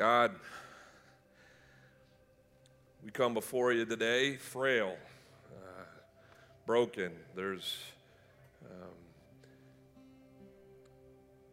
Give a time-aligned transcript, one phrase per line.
[0.00, 0.32] God,
[3.04, 4.96] we come before you today frail,
[5.52, 5.82] uh,
[6.64, 7.12] broken.
[7.36, 7.76] There's,
[8.64, 8.94] um,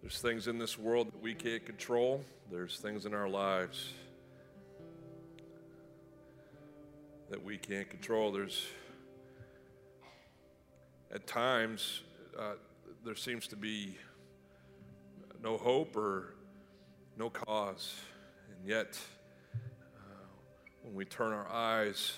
[0.02, 3.92] there's things in this world that we can't control, there's things in our lives
[7.30, 8.32] that we can't control.
[8.32, 8.66] There's,
[11.14, 12.00] at times,
[12.40, 12.54] uh,
[13.04, 13.98] there seems to be
[15.44, 16.36] no hope or
[17.18, 17.94] no cause.
[18.68, 19.00] Yet,
[19.56, 20.00] uh,
[20.84, 22.12] when we turn our eyes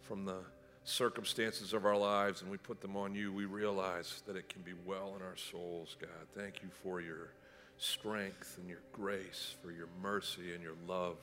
[0.00, 0.38] from the
[0.82, 4.62] circumstances of our lives and we put them on you, we realize that it can
[4.62, 6.08] be well in our souls, God.
[6.34, 7.34] Thank you for your
[7.76, 11.18] strength and your grace, for your mercy and your love.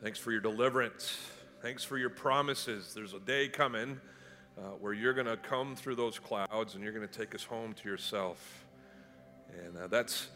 [0.00, 1.18] Thanks for your deliverance.
[1.60, 2.94] Thanks for your promises.
[2.94, 4.00] There's a day coming
[4.56, 7.42] uh, where you're going to come through those clouds and you're going to take us
[7.42, 8.64] home to yourself.
[9.64, 10.28] And uh, that's,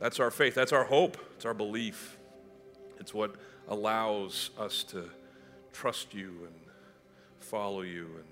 [0.00, 0.56] that's our faith.
[0.56, 1.16] That's our hope.
[1.36, 2.18] It's our belief.
[3.02, 3.34] It's what
[3.66, 5.10] allows us to
[5.72, 6.54] trust you and
[7.40, 8.08] follow you.
[8.14, 8.24] And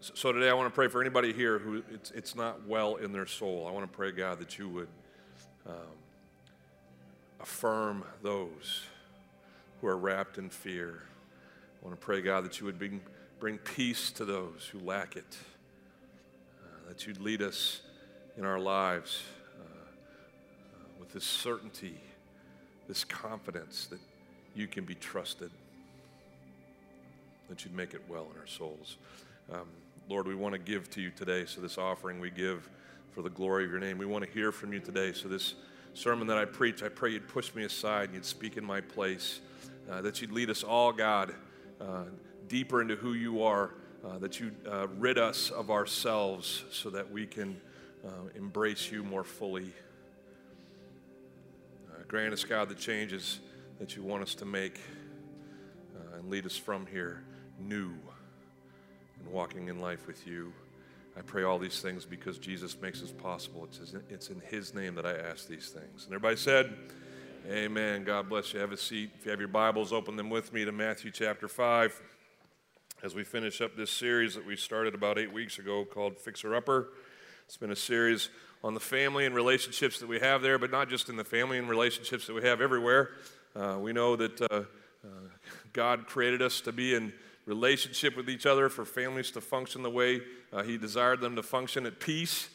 [0.00, 3.12] so today I want to pray for anybody here who it's, it's not well in
[3.12, 3.66] their soul.
[3.68, 4.88] I want to pray, God, that you would
[5.66, 5.74] um,
[7.40, 8.84] affirm those
[9.82, 11.02] who are wrapped in fear.
[11.82, 13.02] I want to pray, God, that you would bring,
[13.38, 15.36] bring peace to those who lack it,
[16.64, 17.82] uh, that you'd lead us
[18.38, 19.24] in our lives
[21.12, 22.00] this certainty,
[22.88, 24.00] this confidence that
[24.54, 25.50] you can be trusted,
[27.48, 28.96] that you'd make it well in our souls.
[29.52, 29.66] Um,
[30.08, 32.68] Lord, we want to give to you today, so this offering we give
[33.12, 33.98] for the glory of your name.
[33.98, 35.54] We want to hear from you today, so this
[35.94, 38.80] sermon that I preach, I pray you'd push me aside and you'd speak in my
[38.80, 39.40] place,
[39.90, 41.34] uh, that you'd lead us all, God,
[41.80, 42.04] uh,
[42.48, 47.10] deeper into who you are, uh, that you uh, rid us of ourselves so that
[47.10, 47.60] we can
[48.06, 49.72] uh, embrace you more fully.
[52.10, 53.38] Uh, grant us, God, the changes
[53.78, 54.80] that you want us to make
[56.16, 57.22] and lead us from here
[57.60, 57.92] new
[59.18, 60.52] and walking in life with you.
[61.16, 63.68] I pray all these things because Jesus makes this possible.
[64.08, 66.04] It's in His name that I ask these things.
[66.04, 66.74] And everybody said,
[67.48, 68.02] Amen.
[68.04, 68.60] God bless you.
[68.60, 69.10] Have a seat.
[69.18, 72.02] If you have your Bibles, open them with me to Matthew chapter 5
[73.02, 76.56] as we finish up this series that we started about eight weeks ago called Fixer
[76.56, 76.88] Upper.
[77.46, 78.30] It's been a series
[78.62, 81.58] on the family and relationships that we have there, but not just in the family
[81.58, 83.10] and relationships that we have everywhere.
[83.56, 85.08] Uh, we know that uh, uh,
[85.72, 87.12] God created us to be in
[87.46, 90.20] relationship with each other, for families to function the way
[90.52, 92.50] uh, He desired them to function at peace.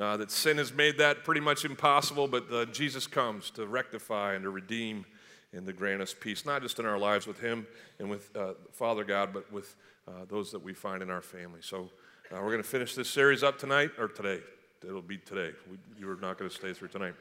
[0.00, 4.34] Uh, that sin has made that pretty much impossible, but uh, Jesus comes to rectify
[4.34, 5.06] and to redeem
[5.52, 7.64] and to grant us peace, not just in our lives with Him
[8.00, 8.36] and with
[8.72, 9.76] Father God, but with
[10.28, 11.60] those that we find in our family.
[11.62, 11.90] So
[12.32, 14.40] we're going to finish this series up tonight, or today.
[14.86, 15.52] It'll be today.
[15.70, 17.14] We, you are not going to stay through tonight.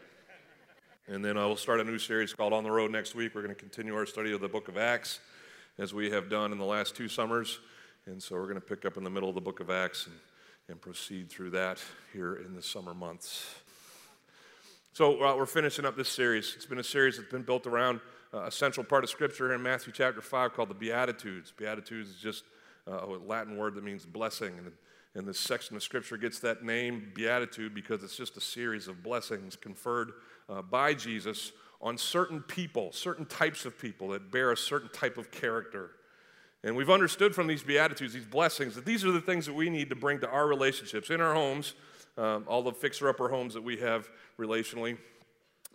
[1.08, 3.36] And then I will start a new series called On the Road next week.
[3.36, 5.20] We're going to continue our study of the book of Acts
[5.78, 7.60] as we have done in the last two summers.
[8.06, 10.08] And so we're going to pick up in the middle of the book of Acts
[10.08, 10.16] and,
[10.70, 11.82] and proceed through that
[12.12, 13.46] here in the summer months.
[14.92, 16.54] So uh, we're finishing up this series.
[16.56, 18.02] It's been a series that's been built around
[18.34, 21.54] uh, a central part of Scripture here in Matthew chapter 5 called the Beatitudes.
[21.56, 22.44] Beatitudes is just
[22.88, 24.54] uh, a Latin word that means blessing.
[24.58, 24.72] And,
[25.16, 29.04] and this section of Scripture gets that name, Beatitude, because it's just a series of
[29.04, 30.14] blessings conferred
[30.50, 31.52] uh, by Jesus
[31.82, 35.92] on certain people, certain types of people that bear a certain type of character.
[36.64, 39.70] And we've understood from these Beatitudes, these blessings, that these are the things that we
[39.70, 41.74] need to bring to our relationships, in our homes,
[42.18, 44.10] um, all the fixer upper homes that we have
[44.40, 44.98] relationally,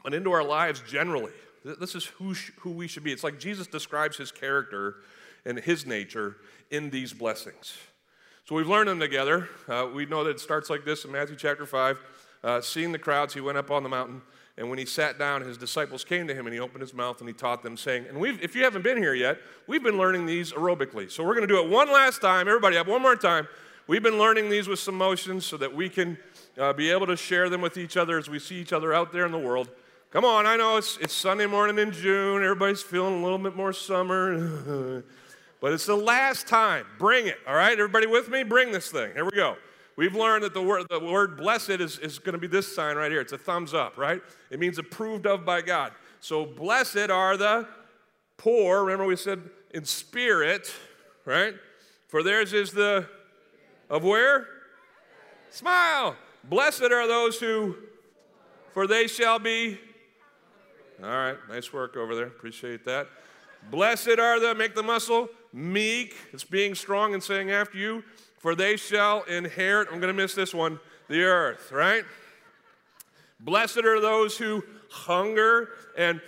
[0.02, 1.32] but into our lives generally.
[1.64, 3.12] This is who, sh- who we should be.
[3.12, 4.96] It's like Jesus describes his character
[5.44, 6.36] and his nature
[6.70, 7.76] in these blessings.
[8.48, 9.46] So we've learned them together.
[9.68, 12.00] Uh, we know that it starts like this in Matthew chapter 5.
[12.42, 14.22] Uh, seeing the crowds, he went up on the mountain.
[14.56, 17.20] And when he sat down, his disciples came to him and he opened his mouth
[17.20, 19.36] and he taught them, saying, and we've, if you haven't been here yet,
[19.66, 21.10] we've been learning these aerobically.
[21.10, 22.48] So we're going to do it one last time.
[22.48, 23.46] Everybody, up one more time.
[23.86, 26.16] We've been learning these with some motions so that we can
[26.56, 29.12] uh, be able to share them with each other as we see each other out
[29.12, 29.68] there in the world.
[30.10, 32.42] Come on, I know it's, it's Sunday morning in June.
[32.42, 35.04] Everybody's feeling a little bit more summer.
[35.60, 36.86] but it's the last time.
[36.98, 37.72] Bring it, all right?
[37.72, 38.42] Everybody with me?
[38.42, 39.12] Bring this thing.
[39.14, 39.56] Here we go.
[39.96, 42.94] We've learned that the word, the word blessed is, is going to be this sign
[42.96, 43.20] right here.
[43.20, 44.22] It's a thumbs up, right?
[44.50, 45.92] It means approved of by God.
[46.20, 47.66] So blessed are the
[48.36, 48.84] poor.
[48.84, 49.42] Remember, we said
[49.74, 50.72] in spirit,
[51.24, 51.54] right?
[52.06, 53.08] For theirs is the,
[53.90, 54.46] of where?
[55.50, 56.16] Smile.
[56.44, 57.74] Blessed are those who,
[58.72, 59.80] for they shall be.
[61.02, 62.26] All right, nice work over there.
[62.26, 63.08] Appreciate that.
[63.70, 65.28] Blessed are the, make the muscle,
[65.58, 66.16] meek.
[66.32, 68.02] It's being strong and saying after you
[68.38, 70.78] for they shall inherit, I'm going to miss this one,
[71.08, 72.04] the earth, right?
[73.40, 76.20] Blessed are those who hunger and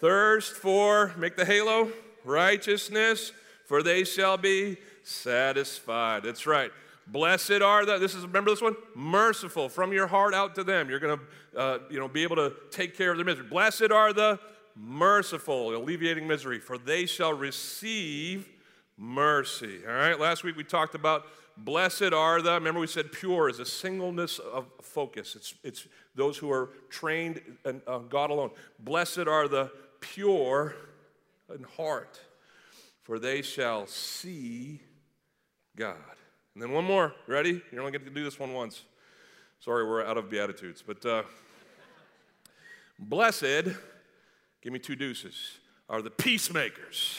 [0.00, 1.90] thirst for, make the halo,
[2.24, 3.32] righteousness,
[3.66, 6.24] for they shall be satisfied.
[6.24, 6.70] That's right.
[7.06, 8.76] Blessed are the, this is, remember this one?
[8.94, 10.88] Merciful, from your heart out to them.
[10.88, 13.46] You're going to, uh, you know, be able to take care of their misery.
[13.46, 14.40] Blessed are the
[14.74, 18.48] merciful, alleviating misery, for they shall receive
[18.96, 19.80] mercy.
[19.86, 21.26] All right, last week we talked about
[21.56, 25.36] blessed are the, remember we said pure is a singleness of focus.
[25.36, 28.50] It's, it's those who are trained in uh, God alone.
[28.78, 29.70] Blessed are the
[30.00, 30.74] pure
[31.54, 32.20] in heart,
[33.02, 34.80] for they shall see
[35.76, 35.96] God.
[36.54, 37.14] And then one more.
[37.26, 37.60] Ready?
[37.72, 38.84] You're only going to do this one once.
[39.58, 40.82] Sorry, we're out of Beatitudes.
[40.86, 41.22] But uh,
[42.98, 43.64] blessed,
[44.62, 45.58] give me two deuces,
[45.88, 47.18] are the peacemakers.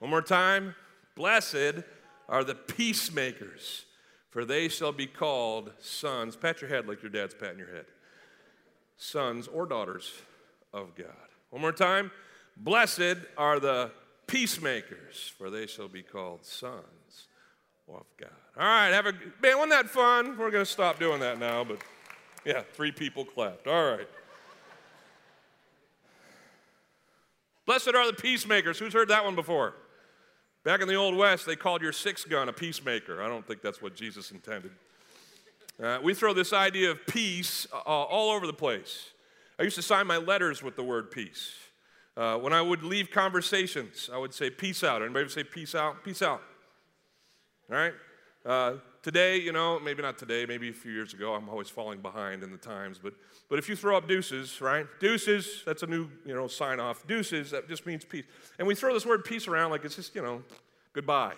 [0.00, 0.74] One more time.
[1.14, 1.84] Blessed
[2.28, 3.84] are the peacemakers,
[4.30, 6.36] for they shall be called sons.
[6.36, 7.84] Pat your head like your dad's patting your head.
[8.96, 10.12] Sons or daughters
[10.72, 11.06] of God.
[11.50, 12.10] One more time.
[12.56, 13.90] Blessed are the
[14.26, 17.26] peacemakers, for they shall be called sons
[17.88, 18.30] of God.
[18.56, 19.12] All right, have a
[19.42, 19.56] man.
[19.58, 20.38] Wasn't that fun?
[20.38, 21.78] We're going to stop doing that now, but
[22.44, 23.66] yeah, three people clapped.
[23.66, 24.08] All right.
[27.66, 28.78] Blessed are the peacemakers.
[28.78, 29.74] Who's heard that one before?
[30.62, 33.22] Back in the Old West, they called your six gun a peacemaker.
[33.22, 34.72] I don't think that's what Jesus intended.
[35.82, 39.10] Uh, we throw this idea of peace uh, all over the place.
[39.58, 41.54] I used to sign my letters with the word peace.
[42.14, 45.00] Uh, when I would leave conversations, I would say peace out.
[45.00, 46.04] Anybody would say peace out?
[46.04, 46.42] Peace out.
[47.70, 47.94] All right?
[49.02, 52.42] Today, you know, maybe not today, maybe a few years ago, I'm always falling behind
[52.42, 53.14] in the times, but,
[53.48, 54.86] but if you throw up deuces, right?
[55.00, 57.06] Deuces, that's a new, you know, sign off.
[57.06, 58.24] Deuces, that just means peace.
[58.58, 60.42] And we throw this word peace around like it's just, you know,
[60.92, 61.34] goodbye.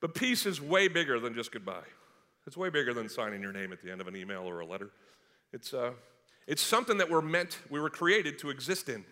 [0.00, 1.86] But peace is way bigger than just goodbye.
[2.46, 4.66] It's way bigger than signing your name at the end of an email or a
[4.66, 4.90] letter.
[5.52, 5.92] It's, uh,
[6.46, 9.04] it's something that we're meant, we were created to exist in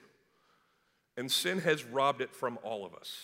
[1.16, 3.16] and sin has robbed it from all of us.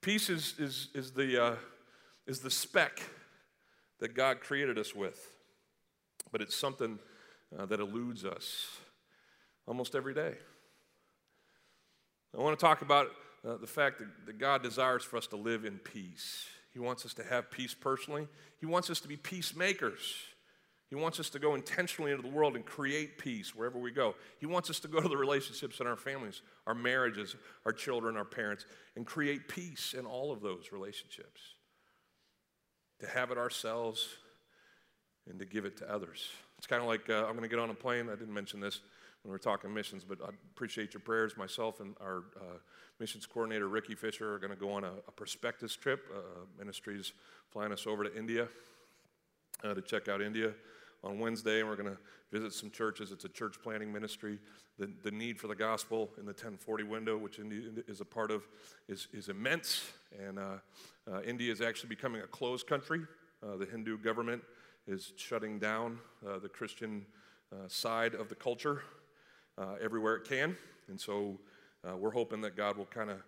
[0.00, 1.56] Peace is, is, is, the, uh,
[2.28, 3.02] is the speck
[4.00, 5.18] that God created us with,
[6.30, 6.98] but it's something
[7.58, 8.76] uh, that eludes us
[9.66, 10.34] almost every day.
[12.36, 13.08] I want to talk about
[13.46, 16.46] uh, the fact that, that God desires for us to live in peace.
[16.74, 18.28] He wants us to have peace personally,
[18.60, 20.14] He wants us to be peacemakers.
[20.90, 24.14] He wants us to go intentionally into the world and create peace wherever we go.
[24.38, 27.36] He wants us to go to the relationships in our families, our marriages,
[27.66, 28.64] our children, our parents,
[28.96, 31.42] and create peace in all of those relationships.
[33.00, 34.08] To have it ourselves
[35.28, 36.30] and to give it to others.
[36.56, 38.08] It's kind of like uh, I'm going to get on a plane.
[38.08, 38.80] I didn't mention this
[39.22, 41.36] when we are talking missions, but I appreciate your prayers.
[41.36, 42.58] Myself and our uh,
[42.98, 46.06] missions coordinator, Ricky Fisher, are going to go on a, a prospectus trip.
[46.12, 46.20] Uh,
[46.58, 47.12] ministries
[47.50, 48.48] flying us over to India
[49.62, 50.52] uh, to check out India
[51.04, 51.98] on Wednesday, and we're going to
[52.30, 53.12] visit some churches.
[53.12, 54.38] It's a church planting ministry.
[54.78, 58.30] The, the need for the gospel in the 1040 window, which India is a part
[58.30, 58.46] of,
[58.88, 59.92] is, is immense.
[60.18, 60.42] And uh,
[61.10, 63.00] uh, India is actually becoming a closed country.
[63.42, 64.42] Uh, the Hindu government
[64.86, 67.06] is shutting down uh, the Christian
[67.52, 68.82] uh, side of the culture
[69.56, 70.56] uh, everywhere it can.
[70.88, 71.38] And so
[71.96, 73.22] we're hoping that God will kind of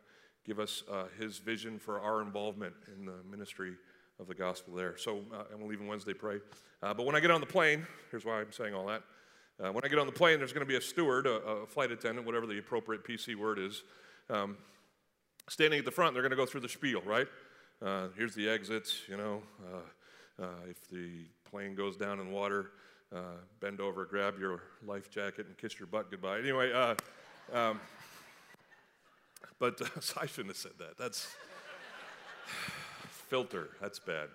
[0.45, 0.83] give us
[1.19, 3.73] his vision for our involvement in the ministry
[4.21, 4.97] of the gospel there.
[4.97, 6.37] So uh, I'm leaving Wednesday, pray.
[6.83, 9.03] Uh, but when I get on the plane, here's why I'm saying all that.
[9.63, 11.67] Uh, when I get on the plane, there's going to be a steward, a, a,
[11.67, 13.83] flight attendant, whatever the appropriate PC word is,
[14.31, 14.57] um,
[15.49, 16.15] standing at the front.
[16.15, 17.27] They're going to go through the spiel, right?
[17.85, 19.43] Uh, here's the exits, you know.
[19.61, 22.71] Uh, uh, if the plane goes down in water,
[23.61, 26.39] bend over, grab your life jacket, and kiss your butt goodbye.
[26.39, 26.73] Anyway,
[27.53, 27.81] um,
[29.59, 29.81] but
[30.21, 30.97] I shouldn't have said that.
[30.97, 31.35] That's
[33.31, 33.71] filter.
[33.81, 34.29] That's bad.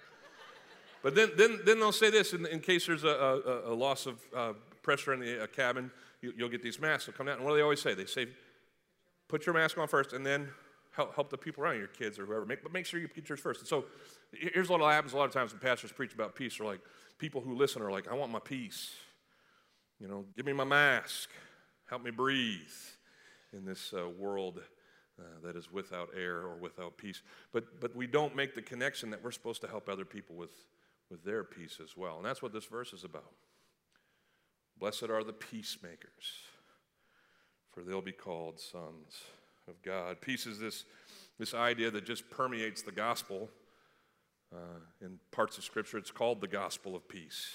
[1.04, 4.08] But then, then, then they'll say this in, in case there's a, a, a loss
[4.08, 7.06] of uh, pressure in the cabin, you, will get these masks.
[7.06, 7.36] They'll come out.
[7.36, 7.94] And what do they always say?
[7.94, 8.28] They say,
[9.28, 10.48] put your mask on first and then
[10.96, 12.46] help, help the people around you, your kids or whoever.
[12.46, 13.60] Make, but make sure you get yours first.
[13.60, 13.86] And so
[14.32, 16.58] here's what happens a lot of times when pastors preach about peace.
[16.58, 16.82] They're like,
[17.20, 18.96] people who listen are like, I want my peace.
[20.00, 21.30] You know, give me my mask.
[21.88, 22.60] Help me breathe
[23.54, 24.62] in this uh, world
[25.20, 27.22] uh, that is without air or without peace.
[27.52, 30.54] But, but we don't make the connection that we're supposed to help other people with,
[31.10, 32.18] with their peace as well.
[32.18, 33.32] And that's what this verse is about.
[34.78, 36.44] Blessed are the peacemakers,
[37.72, 39.22] for they'll be called sons
[39.68, 40.20] of God.
[40.20, 40.84] Peace is this,
[41.40, 43.50] this idea that just permeates the gospel.
[44.54, 47.48] Uh, in parts of Scripture, it's called the gospel of peace.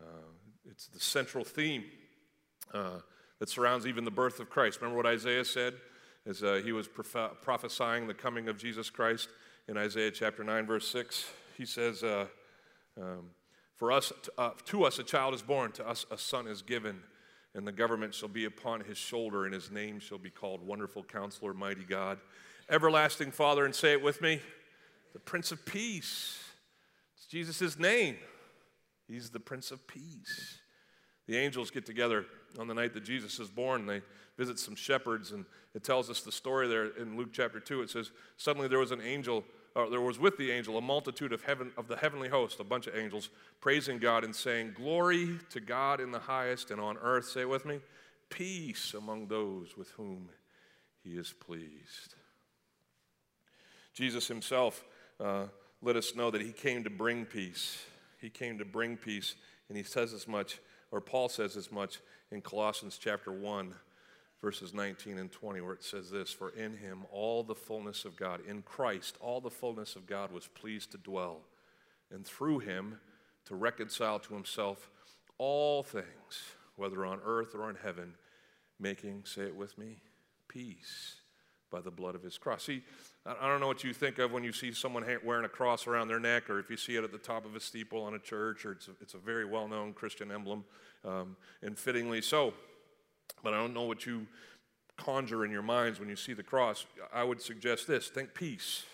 [0.00, 0.30] Uh,
[0.70, 1.84] it's the central theme
[2.72, 3.00] uh,
[3.40, 4.80] that surrounds even the birth of Christ.
[4.80, 5.74] Remember what Isaiah said?
[6.26, 9.28] As uh, he was prophesying the coming of Jesus Christ
[9.68, 11.26] in Isaiah chapter 9, verse 6.
[11.56, 12.26] He says, uh,
[13.00, 13.30] um,
[13.76, 17.00] For us, uh, to us a child is born, to us a son is given,
[17.54, 21.04] and the government shall be upon his shoulder, and his name shall be called Wonderful
[21.04, 22.18] Counselor, Mighty God,
[22.70, 24.40] Everlasting Father, and say it with me,
[25.12, 26.38] the Prince of Peace.
[27.16, 28.16] It's Jesus' name.
[29.08, 30.58] He's the Prince of Peace.
[31.28, 32.24] The angels get together
[32.58, 33.86] on the night that Jesus is born.
[33.86, 34.02] They
[34.36, 35.44] visit some shepherds, and
[35.74, 37.82] it tells us the story there in Luke chapter 2.
[37.82, 39.44] It says, Suddenly there was an angel
[39.76, 42.64] uh, there was with the angel a multitude of heaven of the heavenly host, a
[42.64, 43.28] bunch of angels,
[43.60, 47.48] praising God and saying, "Glory to God in the highest, and on earth, say it
[47.48, 47.80] with me,
[48.28, 50.30] peace among those with whom
[51.04, 52.14] He is pleased."
[53.94, 54.84] Jesus Himself
[55.20, 55.44] uh,
[55.80, 57.84] let us know that He came to bring peace.
[58.20, 59.36] He came to bring peace,
[59.68, 60.58] and He says as much,
[60.90, 61.98] or Paul says as much
[62.30, 63.74] in Colossians chapter one
[64.40, 68.16] verses 19 and 20, where it says this For in him all the fullness of
[68.16, 71.40] God, in Christ, all the fullness of God was pleased to dwell,
[72.10, 73.00] and through him
[73.46, 74.90] to reconcile to himself
[75.38, 76.04] all things,
[76.76, 78.14] whether on earth or in heaven,
[78.78, 79.98] making, say it with me,
[80.48, 81.17] peace
[81.70, 82.64] by the blood of his cross.
[82.64, 82.82] See,
[83.26, 86.08] I don't know what you think of when you see someone wearing a cross around
[86.08, 88.18] their neck, or if you see it at the top of a steeple on a
[88.18, 90.64] church, or it's a, it's a very well known Christian emblem,
[91.04, 92.54] um, and fittingly so.
[93.42, 94.26] But I don't know what you
[94.96, 96.86] conjure in your minds when you see the cross.
[97.12, 98.84] I would suggest this think peace.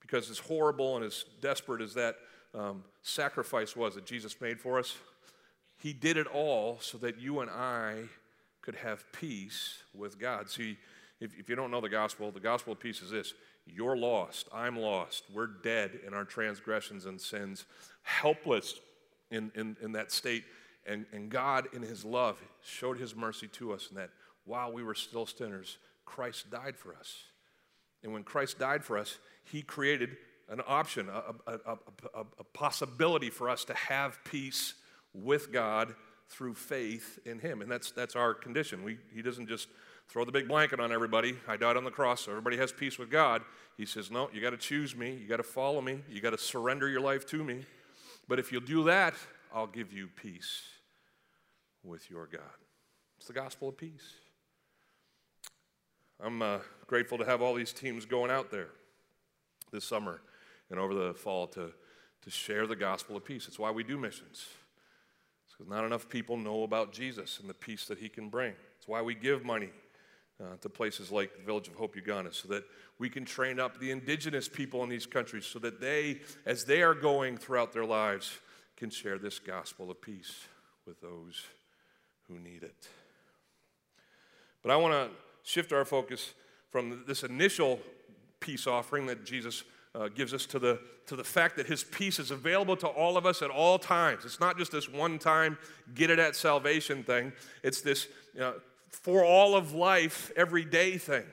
[0.00, 2.16] Because as horrible and as desperate as that
[2.52, 4.96] um, sacrifice was that Jesus made for us,
[5.78, 8.04] He did it all so that you and I
[8.60, 10.50] could have peace with God.
[10.50, 10.78] See,
[11.20, 13.34] if, if you don't know the gospel, the gospel of peace is this
[13.66, 17.66] you're lost, I'm lost, we're dead in our transgressions and sins,
[18.02, 18.74] helpless
[19.30, 20.44] in, in, in that state.
[20.86, 24.10] And, and God, in His love, showed His mercy to us, and that
[24.44, 27.22] while we were still sinners, Christ died for us.
[28.02, 30.16] And when Christ died for us, He created
[30.48, 31.58] an option, a, a,
[32.14, 34.74] a, a, possibility for us to have peace
[35.14, 35.94] with God
[36.28, 37.62] through faith in Him.
[37.62, 38.82] And that's, that's our condition.
[38.82, 39.68] We, he doesn't just
[40.10, 41.36] throw the big blanket on everybody.
[41.46, 43.42] I died on the cross, so everybody has peace with God.
[43.76, 45.12] He says, No, you got to choose me.
[45.14, 46.00] You got to follow me.
[46.10, 47.64] You got to surrender your life to me.
[48.26, 49.14] But if you'll do that,
[49.54, 50.62] I'll give you peace
[51.84, 52.42] with your God.
[53.18, 54.14] It's the gospel of peace.
[56.22, 58.68] I'm uh, grateful to have all these teams going out there
[59.72, 60.20] this summer
[60.70, 61.72] and over the fall to,
[62.22, 63.46] to share the gospel of peace.
[63.46, 64.46] It's why we do missions.
[65.46, 68.54] It's because not enough people know about Jesus and the peace that he can bring.
[68.76, 69.70] It's why we give money
[70.40, 72.64] uh, to places like the Village of Hope, Uganda, so that
[72.98, 76.82] we can train up the indigenous people in these countries so that they, as they
[76.82, 78.38] are going throughout their lives,
[78.76, 80.46] can share this gospel of peace
[80.86, 81.44] with those
[82.28, 82.88] who need it.
[84.62, 85.10] But I want to
[85.42, 86.32] shift our focus
[86.70, 87.80] from this initial
[88.40, 92.18] peace offering that Jesus uh, gives us to the, to the fact that his peace
[92.18, 94.24] is available to all of us at all times.
[94.24, 95.58] It's not just this one time
[95.94, 97.32] get it at salvation thing,
[97.62, 98.54] it's this you know,
[98.90, 101.24] for all of life, everyday thing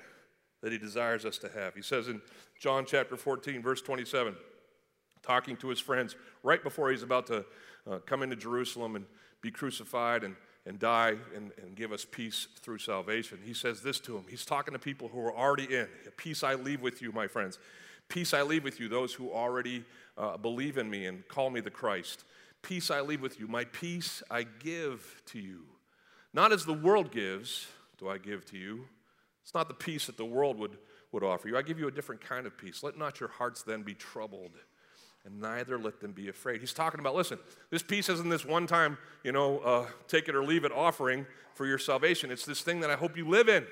[0.62, 1.76] that he desires us to have.
[1.76, 2.22] He says in
[2.60, 4.36] John chapter 14, verse 27,
[5.22, 7.46] talking to his friends right before he's about to
[7.90, 9.06] uh, come into Jerusalem and
[9.42, 10.36] be crucified and,
[10.66, 13.40] and die and, and give us peace through salvation.
[13.44, 14.24] He says this to him.
[14.30, 15.88] He's talking to people who are already in.
[16.18, 17.60] Peace I leave with you, my friends.
[18.10, 19.84] Peace I leave with you, those who already
[20.18, 22.24] uh, believe in me and call me the Christ.
[22.62, 23.48] Peace I leave with you.
[23.48, 25.64] My peace I give to you.
[26.38, 27.66] Not as the world gives,
[27.98, 28.86] do I give to you.
[29.42, 30.78] It's not the peace that the world would,
[31.12, 31.58] would offer you.
[31.58, 32.84] I give you a different kind of peace.
[32.84, 34.52] Let not your hearts then be troubled
[35.26, 36.62] and neither let them be afraid.
[36.62, 37.40] He's talking about, listen,
[37.72, 41.26] this peace isn't this one time, you know, uh, take it or leave it offering
[41.56, 42.30] for your salvation.
[42.30, 43.66] It's this thing that I hope you live in.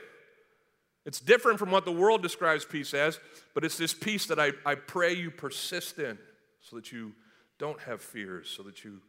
[1.05, 3.19] It's different from what the world describes peace as,
[3.53, 6.17] but it's this peace that I, I pray you persist in
[6.61, 7.13] so that you
[7.59, 9.01] don't have fears, so that you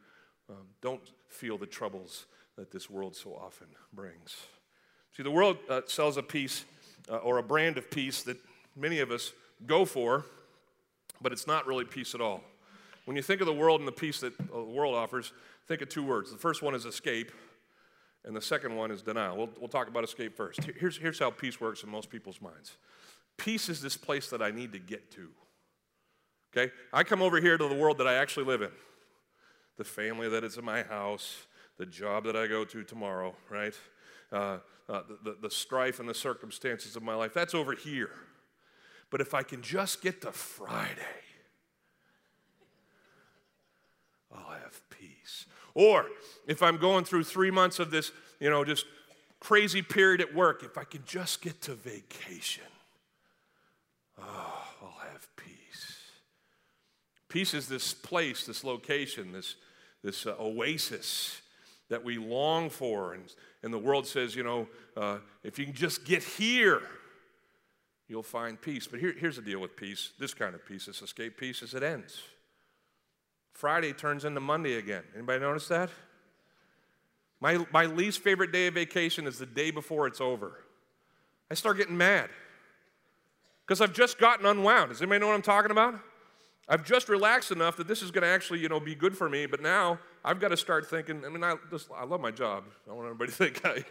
[0.47, 4.35] um, don't feel the troubles that this world so often brings.
[5.15, 6.65] See, the world uh, sells a peace
[7.09, 8.37] uh, or a brand of peace that
[8.75, 9.31] many of us
[9.65, 10.25] go for
[11.21, 12.41] but it's not really peace at all.
[13.05, 15.31] When you think of the world and the peace that the world offers,
[15.67, 16.31] think of two words.
[16.31, 17.31] The first one is escape,
[18.25, 19.37] and the second one is denial.
[19.37, 20.59] We'll, we'll talk about escape first.
[20.77, 22.77] Here's, here's how peace works in most people's minds
[23.37, 25.29] peace is this place that I need to get to.
[26.51, 26.73] Okay?
[26.91, 28.71] I come over here to the world that I actually live in,
[29.77, 31.45] the family that is in my house,
[31.77, 33.73] the job that I go to tomorrow, right?
[34.31, 34.57] Uh,
[34.89, 37.33] uh, the, the, strife and the circumstances of my life.
[37.33, 38.09] That's over here.
[39.09, 41.01] But if I can just get to Friday,
[44.33, 45.45] I'll have peace.
[45.73, 46.05] Or
[46.47, 48.85] if I'm going through three months of this, you know, just
[49.39, 52.63] crazy period at work, if I can just get to vacation,
[54.19, 55.95] oh, I'll have peace.
[57.29, 59.55] Peace is this place, this location, this,
[60.03, 61.41] this uh, oasis
[61.89, 63.13] that we long for.
[63.13, 63.23] And,
[63.63, 66.81] and the world says, you know, uh, if you can just get here,
[68.07, 68.87] you'll find peace.
[68.87, 71.73] But here, here's the deal with peace this kind of peace, this escape peace, is
[71.73, 72.21] it ends.
[73.53, 75.03] Friday turns into Monday again.
[75.15, 75.89] Anybody notice that?
[77.39, 80.63] My, my least favorite day of vacation is the day before it's over.
[81.49, 82.29] I start getting mad
[83.65, 84.89] because I've just gotten unwound.
[84.89, 85.99] Does anybody know what I'm talking about?
[86.67, 89.29] I've just relaxed enough that this is going to actually, you know, be good for
[89.29, 89.45] me.
[89.45, 91.23] But now I've got to start thinking.
[91.25, 92.65] I mean, I, just, I love my job.
[92.67, 93.85] I don't want everybody to think I.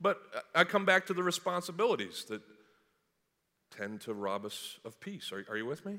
[0.00, 0.20] but
[0.54, 2.40] I come back to the responsibilities that
[3.76, 5.32] tend to rob us of peace.
[5.32, 5.98] Are, are you with me?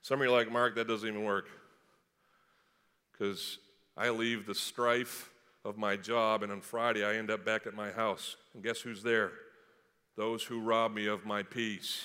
[0.00, 1.46] Some of you are like, Mark, that doesn't even work.
[3.12, 3.58] Because
[3.94, 5.28] I leave the strife
[5.66, 8.36] of my job, and on Friday I end up back at my house.
[8.54, 9.32] And guess who's there?
[10.16, 12.02] Those who rob me of my peace.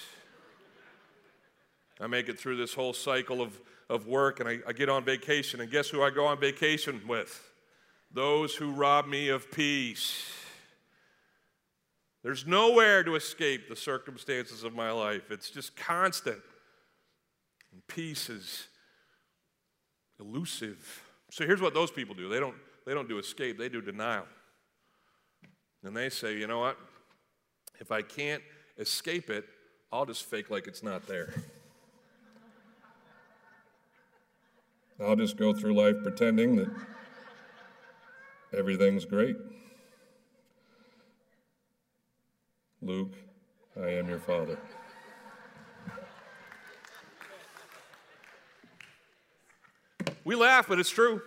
[1.99, 3.59] I make it through this whole cycle of,
[3.89, 7.01] of work, and I, I get on vacation, and guess who I go on vacation
[7.07, 7.51] with?
[8.11, 10.31] Those who rob me of peace.
[12.23, 15.29] There's nowhere to escape the circumstances of my life.
[15.29, 16.39] It's just constant.
[17.71, 18.67] And peace is
[20.19, 21.03] elusive.
[21.29, 24.25] So here's what those people do they don't, they don't do escape, they do denial.
[25.83, 26.77] And they say, you know what?
[27.79, 28.41] If I can't
[28.77, 29.45] escape it,
[29.91, 31.33] I'll just fake like it's not there.
[34.99, 36.69] I'll just go through life pretending that
[38.57, 39.35] everything's great.
[42.81, 43.13] Luke,
[43.81, 44.57] I am your father.
[50.23, 51.21] We laugh, but it's true.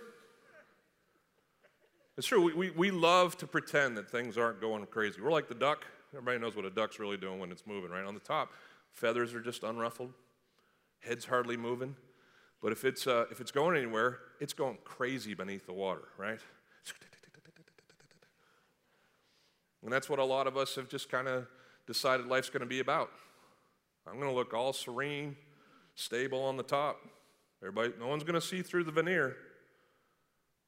[2.16, 2.42] It's true.
[2.42, 5.20] We, we, we love to pretend that things aren't going crazy.
[5.20, 5.84] We're like the duck.
[6.12, 8.04] Everybody knows what a duck's really doing when it's moving, right?
[8.04, 8.50] On the top,
[8.92, 10.14] feathers are just unruffled,
[11.00, 11.94] head's hardly moving.
[12.60, 16.40] But if it's, uh, if it's going anywhere, it's going crazy beneath the water, right?
[19.82, 21.46] And that's what a lot of us have just kind of
[21.86, 23.10] decided life's going to be about.
[24.06, 25.36] I'm going to look all serene,
[25.94, 27.00] stable on the top.
[27.62, 29.36] Everybody, no one's going to see through the veneer.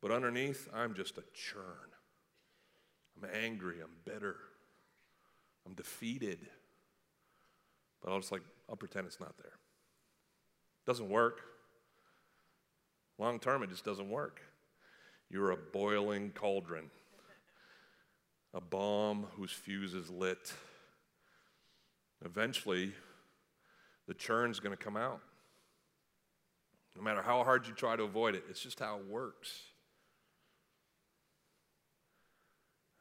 [0.01, 1.63] But underneath, I'm just a churn.
[3.17, 3.77] I'm angry.
[3.83, 4.37] I'm bitter.
[5.67, 6.39] I'm defeated.
[8.03, 9.59] But I'll just like, I'll pretend it's not there.
[10.87, 11.43] Doesn't work.
[13.21, 14.41] Long term, it just doesn't work.
[15.29, 16.91] You're a boiling cauldron,
[18.55, 20.55] a bomb whose fuse is lit.
[22.25, 22.95] Eventually,
[24.09, 25.21] the churn's going to come out.
[26.97, 29.53] No matter how hard you try to avoid it, it's just how it works.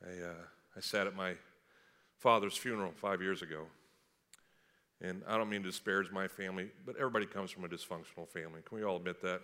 [0.04, 0.44] I, uh,
[0.76, 1.36] I sat at my
[2.18, 3.68] father's funeral five years ago.
[5.02, 8.60] And I don't mean to disparage my family, but everybody comes from a dysfunctional family.
[8.66, 9.40] Can we all admit that?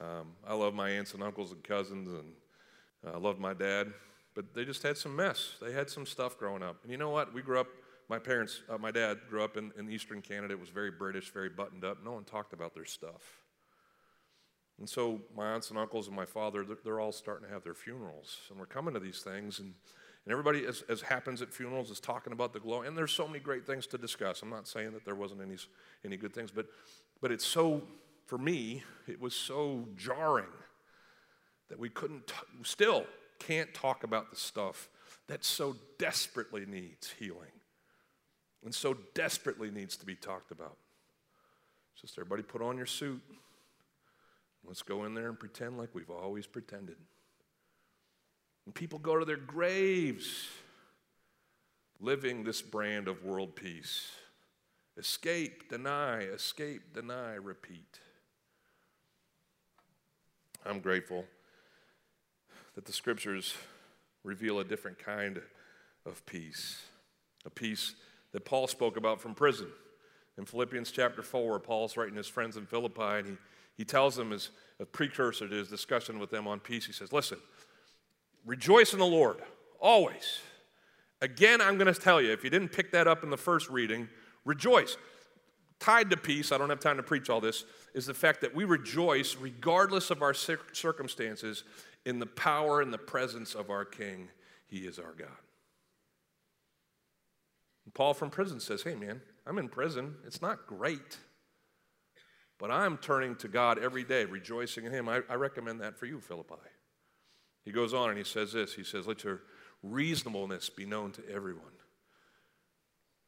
[0.00, 2.32] Um, I love my aunts and uncles and cousins, and
[3.06, 3.92] uh, I loved my dad,
[4.34, 5.56] but they just had some mess.
[5.60, 6.76] They had some stuff growing up.
[6.82, 7.32] And you know what?
[7.32, 7.68] We grew up
[8.08, 10.54] my parents, uh, my dad grew up in, in eastern Canada.
[10.54, 12.04] It was very British, very buttoned up.
[12.04, 13.42] No one talked about their stuff.
[14.78, 17.64] And so my aunts and uncles and my father, they're, they're all starting to have
[17.64, 18.38] their funerals.
[18.50, 19.58] And we're coming to these things.
[19.58, 19.72] And,
[20.24, 22.82] and everybody, as, as happens at funerals, is talking about the glow.
[22.82, 24.42] And there's so many great things to discuss.
[24.42, 25.56] I'm not saying that there wasn't any,
[26.04, 26.66] any good things, but,
[27.20, 27.82] but it's so,
[28.26, 30.46] for me, it was so jarring
[31.68, 33.04] that we couldn't, t- still
[33.38, 34.88] can't talk about the stuff
[35.28, 37.52] that so desperately needs healing
[38.64, 40.76] and so desperately needs to be talked about.
[42.00, 43.22] Just everybody put on your suit.
[44.64, 46.96] Let's go in there and pretend like we've always pretended.
[48.64, 50.48] And people go to their graves
[52.00, 54.10] living this brand of world peace.
[54.98, 58.00] Escape, deny, escape, deny, repeat.
[60.68, 61.24] I'm grateful
[62.74, 63.54] that the scriptures
[64.24, 65.40] reveal a different kind
[66.04, 66.82] of peace,
[67.44, 67.94] a peace
[68.32, 69.68] that Paul spoke about from prison.
[70.36, 73.36] In Philippians chapter 4, Paul's writing his friends in Philippi, and he,
[73.78, 74.50] he tells them as
[74.80, 77.38] a precursor to his discussion with them on peace, he says, Listen,
[78.44, 79.38] rejoice in the Lord,
[79.80, 80.40] always.
[81.22, 83.70] Again, I'm going to tell you, if you didn't pick that up in the first
[83.70, 84.08] reading,
[84.44, 84.98] rejoice.
[85.78, 88.54] Tied to peace, I don't have time to preach all this, is the fact that
[88.54, 91.64] we rejoice regardless of our circumstances
[92.04, 94.28] in the power and the presence of our King.
[94.66, 95.28] He is our God.
[97.84, 100.14] And Paul from prison says, Hey, man, I'm in prison.
[100.26, 101.18] It's not great.
[102.58, 105.08] But I'm turning to God every day, rejoicing in Him.
[105.08, 106.54] I, I recommend that for you, Philippi.
[107.64, 109.42] He goes on and he says this He says, Let your
[109.82, 111.64] reasonableness be known to everyone.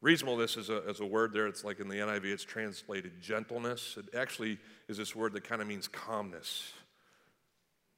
[0.00, 1.46] Reasonableness is a, is a word there.
[1.46, 3.96] It's like in the NIV, it's translated gentleness.
[3.98, 4.58] It actually
[4.88, 6.72] is this word that kind of means calmness.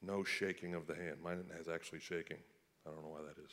[0.01, 1.17] No shaking of the hand.
[1.23, 2.37] Mine has actually shaking.
[2.87, 3.51] I don't know why that is.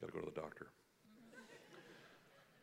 [0.00, 0.68] Got to go to the doctor.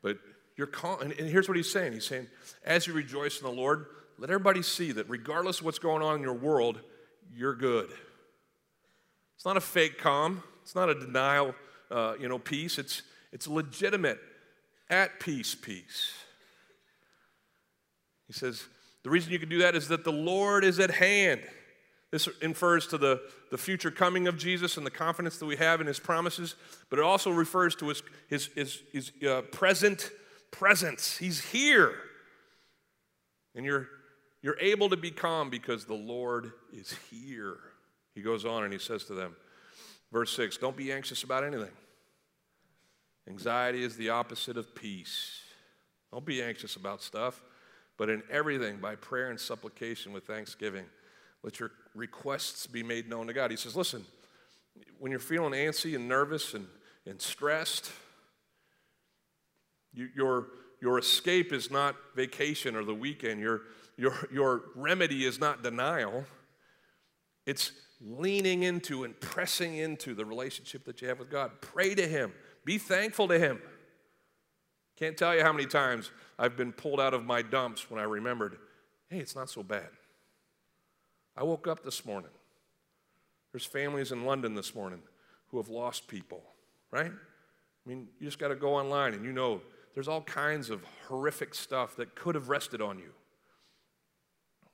[0.01, 0.17] But
[0.57, 1.01] you're calm.
[1.01, 2.27] And, and here's what he's saying He's saying,
[2.65, 3.85] as you rejoice in the Lord,
[4.17, 6.79] let everybody see that regardless of what's going on in your world,
[7.35, 7.89] you're good.
[9.35, 10.43] It's not a fake calm.
[10.61, 11.55] It's not a denial,
[11.89, 12.77] uh, you know, peace.
[12.77, 14.19] It's, it's legitimate,
[14.91, 16.13] at peace, peace.
[18.27, 18.63] He says,
[19.03, 21.41] the reason you can do that is that the Lord is at hand.
[22.11, 25.79] This infers to the, the future coming of Jesus and the confidence that we have
[25.79, 26.55] in his promises,
[26.89, 30.11] but it also refers to his, his, his, his uh, present
[30.51, 31.17] presence.
[31.17, 31.95] He's here.
[33.55, 33.87] And you're,
[34.41, 37.57] you're able to be calm because the Lord is here.
[38.13, 39.35] He goes on and he says to them,
[40.11, 41.71] verse 6 Don't be anxious about anything.
[43.27, 45.41] Anxiety is the opposite of peace.
[46.11, 47.41] Don't be anxious about stuff,
[47.97, 50.85] but in everything, by prayer and supplication with thanksgiving,
[51.43, 53.51] let your requests be made known to God.
[53.51, 54.05] He says, Listen,
[54.99, 56.67] when you're feeling antsy and nervous and,
[57.05, 57.91] and stressed,
[59.93, 60.47] you, your,
[60.81, 63.39] your escape is not vacation or the weekend.
[63.39, 63.61] Your,
[63.97, 66.25] your, your remedy is not denial.
[67.45, 71.51] It's leaning into and pressing into the relationship that you have with God.
[71.61, 72.31] Pray to Him,
[72.65, 73.61] be thankful to Him.
[74.97, 78.03] Can't tell you how many times I've been pulled out of my dumps when I
[78.03, 78.57] remembered,
[79.09, 79.89] hey, it's not so bad.
[81.35, 82.31] I woke up this morning.
[83.51, 85.01] There's families in London this morning
[85.47, 86.41] who have lost people,
[86.91, 87.11] right?
[87.11, 89.61] I mean, you just got to go online and you know
[89.93, 93.11] there's all kinds of horrific stuff that could have rested on you.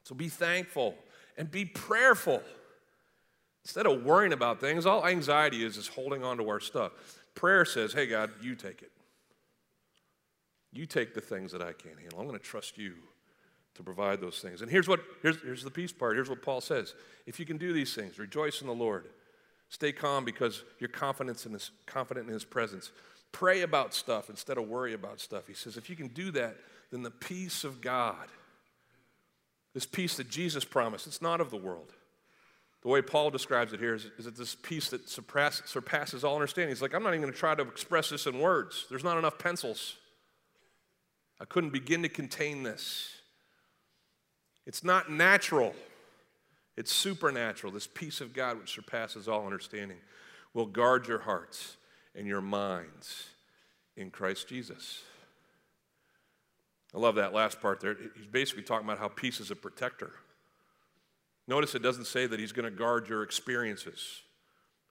[0.04, 0.95] So be thankful
[1.38, 2.41] and be prayerful.
[3.63, 6.91] Instead of worrying about things, all anxiety is is holding on to our stuff.
[7.38, 8.91] Prayer says, hey, God, you take it.
[10.73, 12.19] You take the things that I can't handle.
[12.19, 12.95] I'm going to trust you
[13.76, 14.63] to provide those things.
[14.63, 16.15] And here's what here's, here's the peace part.
[16.15, 16.95] Here's what Paul says.
[17.28, 19.06] If you can do these things, rejoice in the Lord.
[19.69, 22.91] Stay calm because you're confident in his, confident in his presence.
[23.32, 25.45] Pray about stuff instead of worry about stuff.
[25.45, 26.58] He says, if you can do that,
[26.89, 28.30] then the peace of God,
[29.76, 31.93] this peace that Jesus promised, it's not of the world.
[32.88, 36.36] The way Paul describes it here is, is that this peace that surpass, surpasses all
[36.36, 36.69] understanding.
[36.69, 38.86] He's like, I'm not even going to try to express this in words.
[38.89, 39.97] There's not enough pencils.
[41.41, 43.10] I couldn't begin to contain this.
[44.65, 45.76] It's not natural,
[46.78, 47.73] it's supernatural.
[47.73, 49.97] This peace of God, which surpasses all understanding,
[50.54, 51.76] will guard your hearts
[52.15, 53.26] and your minds
[53.97, 55.02] in Christ Jesus.
[56.95, 57.97] I love that last part there.
[58.15, 60.13] He's basically talking about how peace is a protector.
[61.48, 64.22] Notice it doesn't say that he's going to guard your experiences.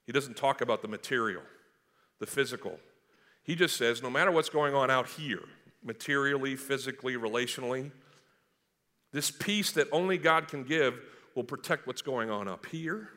[0.06, 1.42] He doesn't talk about the material,
[2.18, 2.78] the physical.
[3.42, 5.42] He just says no matter what's going on out here,
[5.84, 7.90] materially, physically, relationally,
[9.12, 10.98] this peace that only God can give
[11.34, 13.10] will protect what's going on up here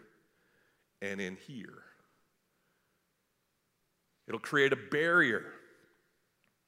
[1.01, 1.83] and in here.
[4.27, 5.45] It'll create a barrier,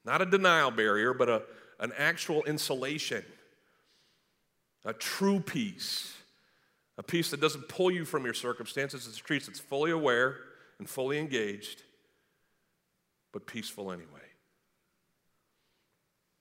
[0.04, 1.44] not a denial barrier, but a,
[1.80, 3.24] an actual insulation,
[4.84, 6.16] a true peace,
[7.02, 9.08] a peace that doesn't pull you from your circumstances.
[9.08, 10.38] It's a peace that's fully aware
[10.78, 11.82] and fully engaged,
[13.34, 14.06] but peaceful anyway.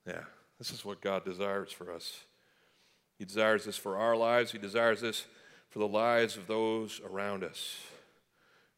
[0.05, 0.25] Yeah,
[0.59, 2.25] this is what God desires for us.
[3.17, 5.25] He desires this for our lives, He desires this
[5.71, 7.77] for the lives of those around us.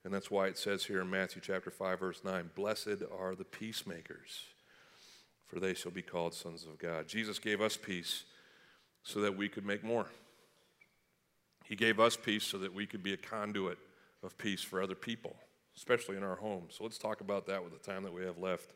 [0.06, 3.44] And that's why it says here in Matthew chapter 5 verse 9, "Blessed are the
[3.44, 4.46] peacemakers,
[5.48, 8.24] for they shall be called sons of God." Jesus gave us peace
[9.04, 10.08] so that we could make more.
[11.74, 13.80] He gave us peace so that we could be a conduit
[14.22, 15.36] of peace for other people,
[15.76, 16.76] especially in our homes.
[16.78, 18.74] So let's talk about that with the time that we have left.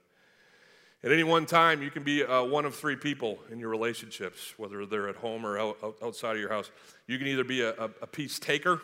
[1.03, 4.55] At any one time, you can be uh, one of three people in your relationships,
[4.57, 6.71] whether they're at home or out, outside of your house.
[7.05, 8.81] You can either be a, a, peace taker,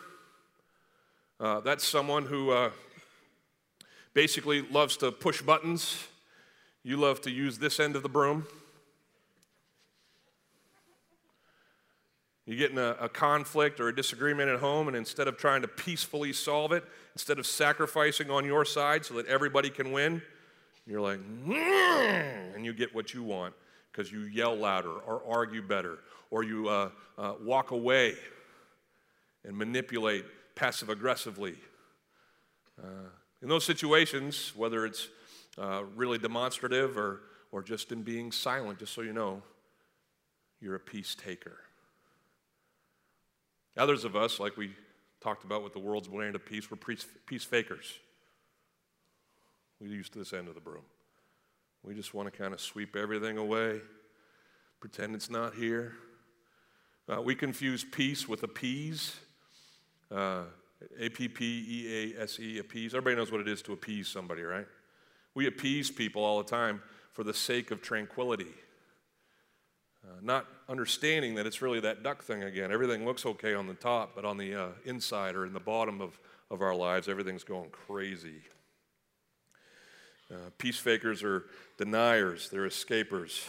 [1.40, 2.70] uh, that's someone who uh,
[4.12, 6.06] basically loves to push buttons.
[6.84, 8.46] You love to use this end of the broom.
[12.46, 15.62] You get in a, a, conflict or a disagreement at home, and instead of trying
[15.62, 20.20] to peacefully solve it, instead of sacrificing on your side so that everybody can win,
[20.86, 23.54] you're like, and you get what you want
[23.90, 28.14] because you yell louder or argue better or you uh, uh, walk away
[29.44, 31.54] and manipulate passive aggressively.
[32.82, 33.08] Uh,
[33.40, 35.08] in those situations, whether it's
[35.56, 37.20] uh, really demonstrative or,
[37.52, 39.42] or just in being silent, just so you know,
[40.60, 41.58] you're a peace taker.
[43.76, 44.70] Others of us, like we
[45.20, 47.98] talked about with the world's brand of peace, we're peace, fakers.
[49.80, 50.84] We're used to this end of the broom.
[51.82, 53.80] We just want to kind of sweep everything away,
[54.80, 55.94] pretend it's not here.
[57.08, 59.16] Uh, we confuse peace with appease.
[60.10, 60.44] Uh,
[60.98, 62.94] a P P E A S E, appease.
[62.94, 64.66] Everybody knows what it is to appease somebody, right?
[65.34, 66.82] We appease people all the time
[67.12, 68.52] for the sake of tranquility.
[70.04, 72.70] Uh, not understanding that it's really that duck thing again.
[72.70, 76.02] Everything looks okay on the top, but on the uh, inside or in the bottom
[76.02, 76.18] of,
[76.50, 78.42] of our lives, everything's going crazy.
[80.30, 81.44] Uh, peace fakers are
[81.78, 83.46] deniers, they're escapers.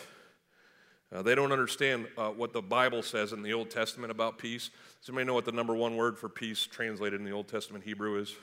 [1.13, 4.69] Uh, they don't understand uh, what the Bible says in the Old Testament about peace.
[5.01, 7.83] Does anybody know what the number one word for peace translated in the Old Testament
[7.83, 8.33] Hebrew is?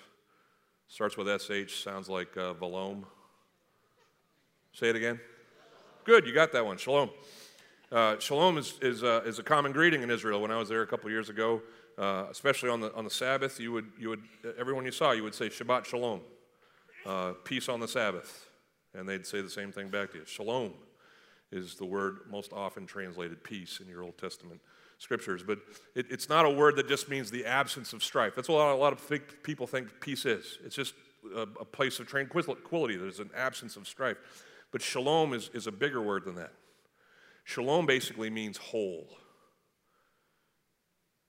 [0.89, 3.05] Starts with SH, sounds like uh, Valom.
[4.75, 5.19] Say it again.
[6.05, 6.77] Good, you got that one.
[6.77, 7.11] Shalom.
[7.93, 10.41] Uh, shalom is, is, uh, is a common greeting in Israel.
[10.41, 11.61] When I was there a couple years ago,
[11.99, 14.23] uh, especially on the, on the Sabbath, you would, you would,
[14.59, 16.23] everyone you saw, you would say Shabbat Shalom,
[17.05, 18.47] uh, peace on the Sabbath.
[18.95, 20.25] And they'd say the same thing back to you.
[20.25, 20.73] Shalom
[21.51, 24.63] is the word most often translated peace in your Old Testament
[24.97, 25.43] scriptures.
[25.43, 25.59] But
[25.95, 28.35] it, it's not a word that just means the absence of strife.
[28.35, 30.61] That's what a lot, of people think peace is.
[30.65, 30.95] It's just
[31.37, 34.17] a, a place of tranquility, there's an absence of strife.
[34.71, 36.53] But shalom is, is a bigger word than that.
[37.45, 39.09] Shalom basically means whole,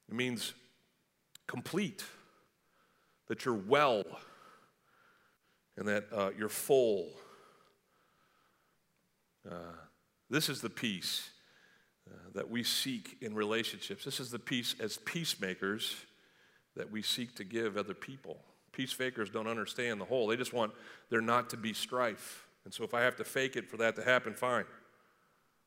[0.10, 0.54] it means
[1.48, 2.04] complete,
[3.28, 4.04] that you're well,
[5.78, 7.10] and that uh, you're full.
[9.50, 9.76] Uh,
[10.30, 11.30] this is the peace
[12.10, 14.06] uh, that we seek in relationships.
[14.06, 15.96] This is the peace as peacemakers
[16.76, 18.38] that we seek to give other people.
[18.72, 20.74] Peace fakers don't understand the whole, they just want
[21.10, 22.48] there not to be strife.
[22.66, 24.66] And so if I have to fake it for that to happen, fine.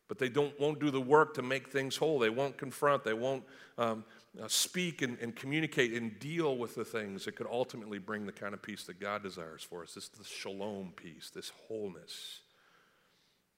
[0.08, 2.18] But they don't, won't do the work to make things whole.
[2.18, 3.02] They won't confront.
[3.02, 3.42] They won't
[3.76, 4.04] um,
[4.40, 8.32] uh, speak and, and, communicate and deal with the things that could ultimately bring the
[8.32, 9.94] kind of peace that God desires for us.
[9.94, 12.40] This, this shalom peace, this wholeness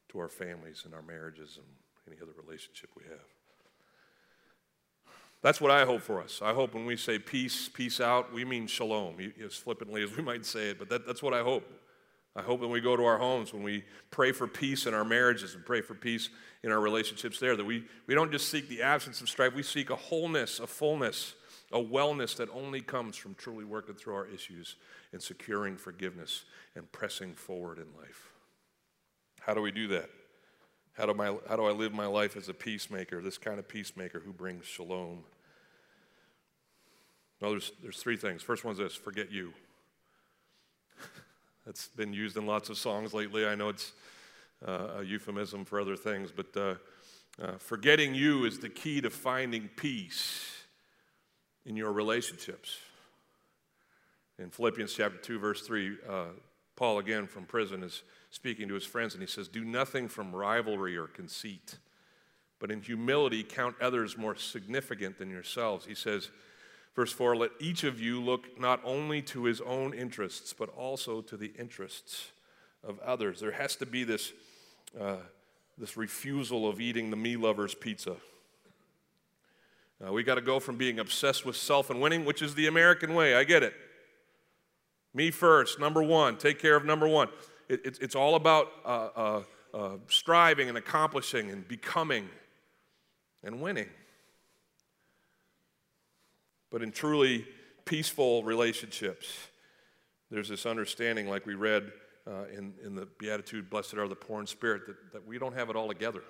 [0.09, 1.67] to our families and our marriages and
[2.07, 3.21] any other relationship we have.
[5.41, 6.41] That's what I hope for us.
[6.43, 10.23] I hope when we say peace, peace out, we mean shalom, as flippantly as we
[10.23, 11.71] might say it, but that, that's what I hope.
[12.39, 15.05] I hope when we go to our homes, when we pray for peace in our
[15.05, 16.31] marriages and pray for peace
[16.63, 19.65] in our relationships there, that we, we don't just seek the absence of strife, we
[19.65, 21.35] seek a wholeness, a fullness,
[21.73, 24.77] a wellness that only comes from truly working through our issues
[25.13, 26.45] and securing forgiveness
[26.77, 28.31] and pressing forward in life.
[29.41, 30.09] How do we do that?
[30.93, 33.67] How do, my, how do I live my life as a peacemaker, this kind of
[33.67, 35.25] peacemaker who brings shalom?
[37.41, 38.43] Well, there's, there's three things.
[38.45, 39.55] First one's this forget you.
[41.69, 43.45] That's been used in lots of songs lately.
[43.45, 43.93] I know it's
[44.67, 46.77] uh, a euphemism for other things, but uh,
[47.43, 50.63] uh, forgetting you is the key to finding peace
[51.67, 52.79] in your relationships.
[54.39, 56.25] In Philippians chapter 2, verse 3, uh,
[56.75, 60.35] Paul, again from prison, is speaking to his friends, and he says, Do nothing from
[60.35, 61.77] rivalry or conceit,
[62.61, 65.85] but in humility count others more significant than yourselves.
[65.85, 66.31] He says,
[66.95, 71.21] Verse 4 Let each of you look not only to his own interests, but also
[71.23, 72.33] to the interests
[72.87, 73.41] of others.
[73.41, 74.33] There has to be this,
[74.99, 75.17] uh,
[75.77, 78.17] this refusal of eating the me lovers pizza.
[80.05, 82.69] Uh, we got to go from being obsessed with self and winning, which is the
[82.69, 83.35] American way.
[83.35, 83.75] I get it.
[85.13, 87.29] Me first, number one, take care of number one
[87.69, 89.43] it, it, it's all about uh, uh,
[89.75, 92.29] uh, striving and accomplishing and becoming
[93.45, 93.89] and winning.
[96.71, 97.47] But in truly
[97.85, 99.27] peaceful relationships,
[100.31, 101.91] there's this understanding, like we read
[102.27, 105.55] uh, in, in the Beatitude, Blessed are the poor in spirit, that, that we don't
[105.55, 106.23] have it all together.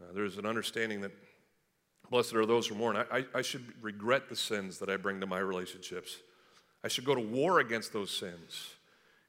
[0.00, 1.12] Uh, there's an understanding that
[2.10, 2.96] blessed are those who mourn.
[2.96, 6.18] I, I, I should regret the sins that I bring to my relationships.
[6.82, 8.74] I should go to war against those sins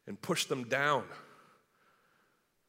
[0.08, 1.06] and push them down.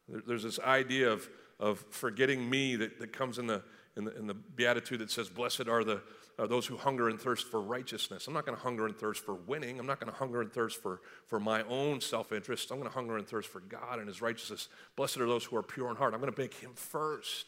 [0.08, 3.62] There's this idea of, of forgetting me that, that comes in the,
[3.96, 6.02] in, the, in the Beatitude that says, Blessed are, the,
[6.38, 8.26] are those who hunger and thirst for righteousness.
[8.26, 9.78] I'm not going to hunger and thirst for winning.
[9.78, 12.70] I'm not going to hunger and thirst for, for my own self interest.
[12.70, 14.68] I'm going to hunger and thirst for God and His righteousness.
[14.96, 16.14] Blessed are those who are pure in heart.
[16.14, 17.46] I'm going to make Him first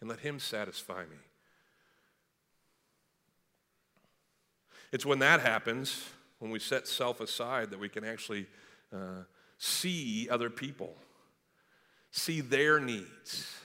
[0.00, 1.16] and let Him satisfy me.
[4.92, 6.04] It's when that happens
[6.44, 8.46] when we set self aside, that we can actually
[8.92, 9.22] uh,
[9.56, 10.94] see other people,
[12.14, 13.58] see their needs,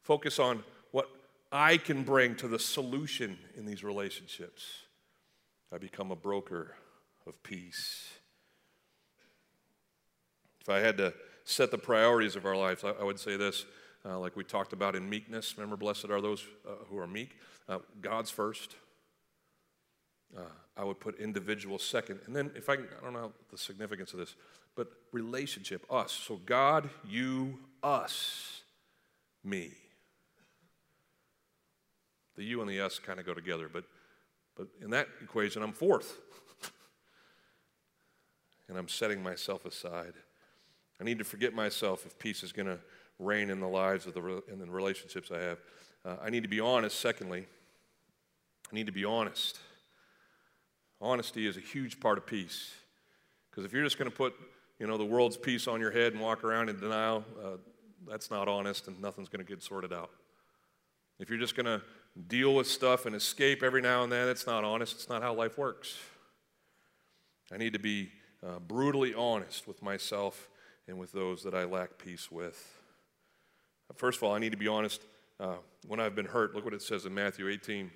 [0.00, 1.08] focus on what
[1.50, 4.64] I can bring to the solution in these relationships.
[5.72, 6.76] I become a broker
[7.26, 8.08] of peace.
[10.60, 13.66] If I had to set the priorities of our lives, I, would say this,
[14.06, 15.54] uh, like we talked about in meekness.
[15.58, 17.38] Remember, blessed are those uh, who are meek.
[17.68, 18.76] Uh, God's first.
[20.36, 20.42] uh,
[20.76, 22.20] I would put individual second.
[22.26, 24.36] And then, if I I don't know the significance of this,
[24.76, 26.12] but relationship, us.
[26.12, 28.62] So God, you, us,
[29.42, 29.72] me.
[32.36, 33.84] The you and the us kind of go together, but,
[34.56, 36.18] but in that equation, I'm fourth.
[38.68, 40.14] and I'm setting myself aside.
[41.00, 42.78] I need to forget myself if peace is going to
[43.18, 45.58] reign in the lives of the in the relationships I have.
[46.04, 46.98] Uh, I need to be honest.
[46.98, 47.46] Secondly,
[48.70, 49.58] I need to be honest.
[51.00, 52.72] Honesty is a huge part of peace.
[53.50, 54.34] Because if you're just going to put,
[54.78, 57.56] you know, the world's peace on your head and walk around in denial, uh,
[58.06, 60.10] that's not honest and nothing's going to get sorted out.
[61.18, 61.80] If you're just going to
[62.28, 64.94] deal with stuff and escape every now and then, it's not honest.
[64.94, 65.96] It's not how life works.
[67.52, 68.10] I need to be
[68.44, 70.48] uh, brutally honest with myself
[70.88, 72.80] and with those that I lack peace with.
[73.94, 75.02] First of all, I need to be honest
[75.38, 75.56] uh,
[75.86, 76.54] when I've been hurt.
[76.54, 77.90] Look what it says in Matthew 18.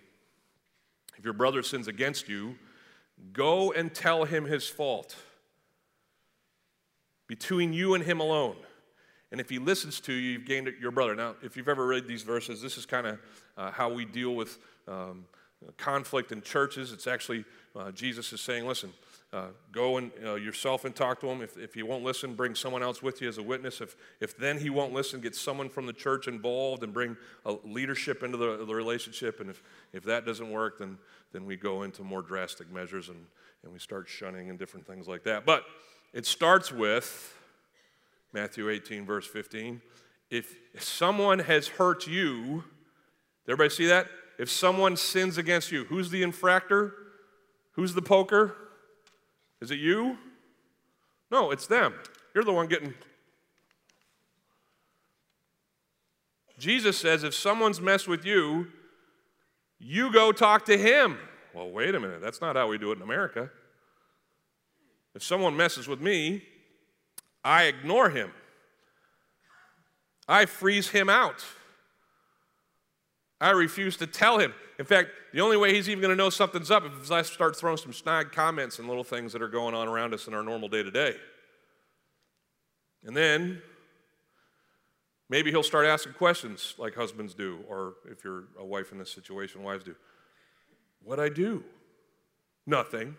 [1.16, 2.56] If your brother sins against you,
[3.32, 5.16] go and tell him his fault
[7.28, 8.56] between you and him alone.
[9.30, 11.14] And if he listens to you, you've gained your brother.
[11.14, 13.18] Now, if you've ever read these verses, this is kind of
[13.56, 15.26] uh, how we deal with um,
[15.76, 16.92] conflict in churches.
[16.92, 17.44] It's actually,
[17.76, 18.90] uh, Jesus is saying, listen,
[19.30, 21.42] uh, go and uh, yourself and talk to him.
[21.42, 23.82] If, if he won't listen, bring someone else with you as a witness.
[23.82, 27.14] If, if then he won't listen, get someone from the church involved and bring
[27.64, 29.40] leadership into the, the relationship.
[29.40, 29.62] And if,
[29.92, 30.96] if that doesn't work, then,
[31.32, 33.26] then we go into more drastic measures and,
[33.62, 35.44] and we start shunning and different things like that.
[35.44, 35.64] But
[36.12, 37.34] it starts with
[38.32, 39.80] Matthew 18, verse 15.
[40.30, 42.64] If someone has hurt you,
[43.46, 44.06] everybody see that?
[44.38, 46.92] If someone sins against you, who's the infractor?
[47.72, 48.54] Who's the poker?
[49.60, 50.18] Is it you?
[51.30, 51.94] No, it's them.
[52.34, 52.94] You're the one getting.
[56.58, 58.68] Jesus says if someone's messed with you,
[59.78, 61.18] you go talk to him.
[61.54, 62.20] Well, wait a minute.
[62.20, 63.50] That's not how we do it in America.
[65.18, 66.44] If someone messes with me,
[67.42, 68.30] I ignore him.
[70.28, 71.44] I freeze him out.
[73.40, 74.54] I refuse to tell him.
[74.78, 77.22] In fact, the only way he's even going to know something's up is if I
[77.22, 80.34] start throwing some snide comments and little things that are going on around us in
[80.34, 81.16] our normal day to day.
[83.02, 83.60] And then
[85.28, 89.10] maybe he'll start asking questions like husbands do, or if you're a wife in this
[89.10, 89.96] situation, wives do.
[91.02, 91.64] What'd I do?
[92.66, 93.16] Nothing.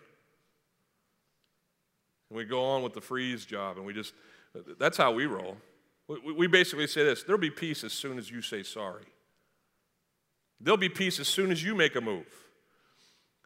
[2.30, 4.14] And we go on with the freeze job, and we just,
[4.78, 5.56] that's how we roll.
[6.08, 9.04] We basically say this there'll be peace as soon as you say sorry.
[10.60, 12.26] There'll be peace as soon as you make a move.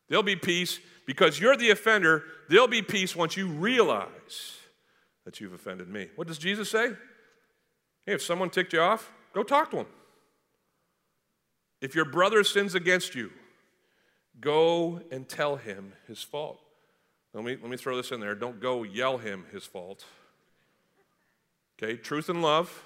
[0.08, 2.24] There'll be peace because you're the offender.
[2.48, 4.58] There'll be peace once you realize
[5.24, 6.08] that you've offended me.
[6.16, 6.88] What does Jesus say?
[8.06, 9.86] Hey, if someone ticked you off, go talk to him.
[11.80, 13.30] If your brother sins against you,
[14.40, 16.60] go and tell him his fault.
[17.34, 18.36] Let me, let me throw this in there.
[18.36, 20.04] Don't go yell him his fault.
[21.76, 22.84] Okay, truth and love,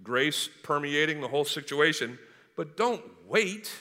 [0.00, 2.20] grace permeating the whole situation.
[2.54, 3.72] But don't wait.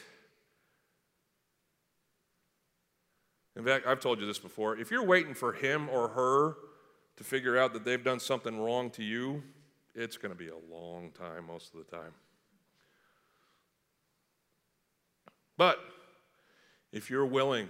[3.56, 4.78] In fact, I've told you this before.
[4.78, 6.56] If you're waiting for him or her
[7.18, 9.44] to figure out that they've done something wrong to you,
[9.94, 12.12] it's going to be a long time most of the time.
[15.56, 15.80] But
[16.92, 17.68] if you're willing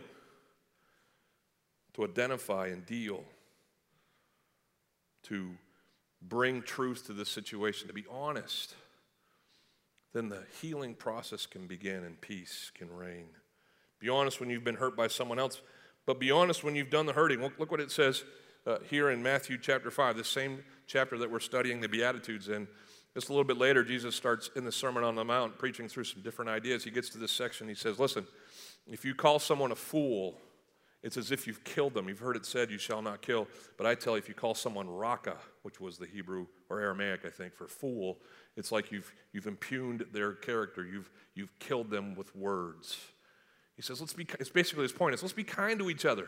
[1.97, 3.23] to identify and deal,
[5.23, 5.49] to
[6.21, 8.75] bring truth to the situation, to be honest,
[10.13, 13.25] then the healing process can begin and peace can reign.
[13.99, 15.61] Be honest when you've been hurt by someone else,
[16.05, 17.41] but be honest when you've done the hurting.
[17.41, 18.23] Look, look what it says
[18.67, 22.67] uh, here in Matthew chapter 5, the same chapter that we're studying the Beatitudes in.
[23.15, 26.03] Just a little bit later, Jesus starts in the Sermon on the Mount preaching through
[26.03, 26.83] some different ideas.
[26.83, 28.27] He gets to this section, he says, Listen,
[28.85, 30.37] if you call someone a fool,
[31.03, 32.09] it's as if you've killed them.
[32.09, 33.47] You've heard it said, You shall not kill.
[33.77, 37.21] But I tell you, if you call someone raka, which was the Hebrew or Aramaic,
[37.25, 38.17] I think, for fool,
[38.55, 42.97] it's like you've, you've impugned their character, you've, you've killed them with words.
[43.75, 46.27] He says, let's be, it's basically his point is let's be kind to each other.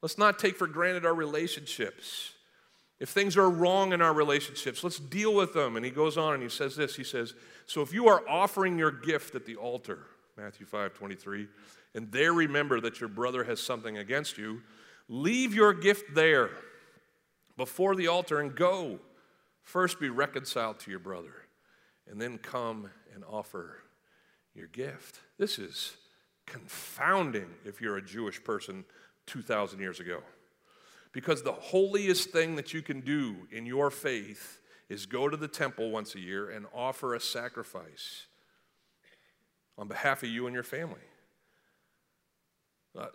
[0.00, 2.32] Let's not take for granted our relationships.
[2.98, 5.76] If things are wrong in our relationships, let's deal with them.
[5.76, 7.34] And he goes on and he says this He says,
[7.66, 10.06] So if you are offering your gift at the altar,
[10.36, 11.48] Matthew 5 23,
[11.94, 14.62] and there remember that your brother has something against you,
[15.08, 16.50] leave your gift there
[17.56, 18.98] before the altar and go.
[19.62, 21.34] First be reconciled to your brother,
[22.10, 23.82] and then come and offer
[24.54, 25.20] your gift.
[25.38, 25.96] This is
[26.46, 28.84] confounding if you're a Jewish person
[29.26, 30.20] 2,000 years ago.
[31.12, 35.48] Because the holiest thing that you can do in your faith is go to the
[35.48, 38.26] temple once a year and offer a sacrifice
[39.78, 41.00] on behalf of you and your family.
[42.98, 43.06] Uh,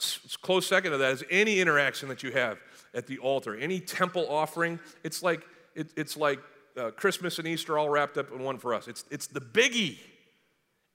[0.42, 2.58] close second to that is any interaction that you have
[2.94, 4.80] at the altar, any temple offering.
[5.04, 5.44] It's like,
[5.76, 6.40] it, it's like
[6.76, 8.88] uh, Christmas and Easter all wrapped up in one for us.
[8.88, 10.00] It's, it's the biggie.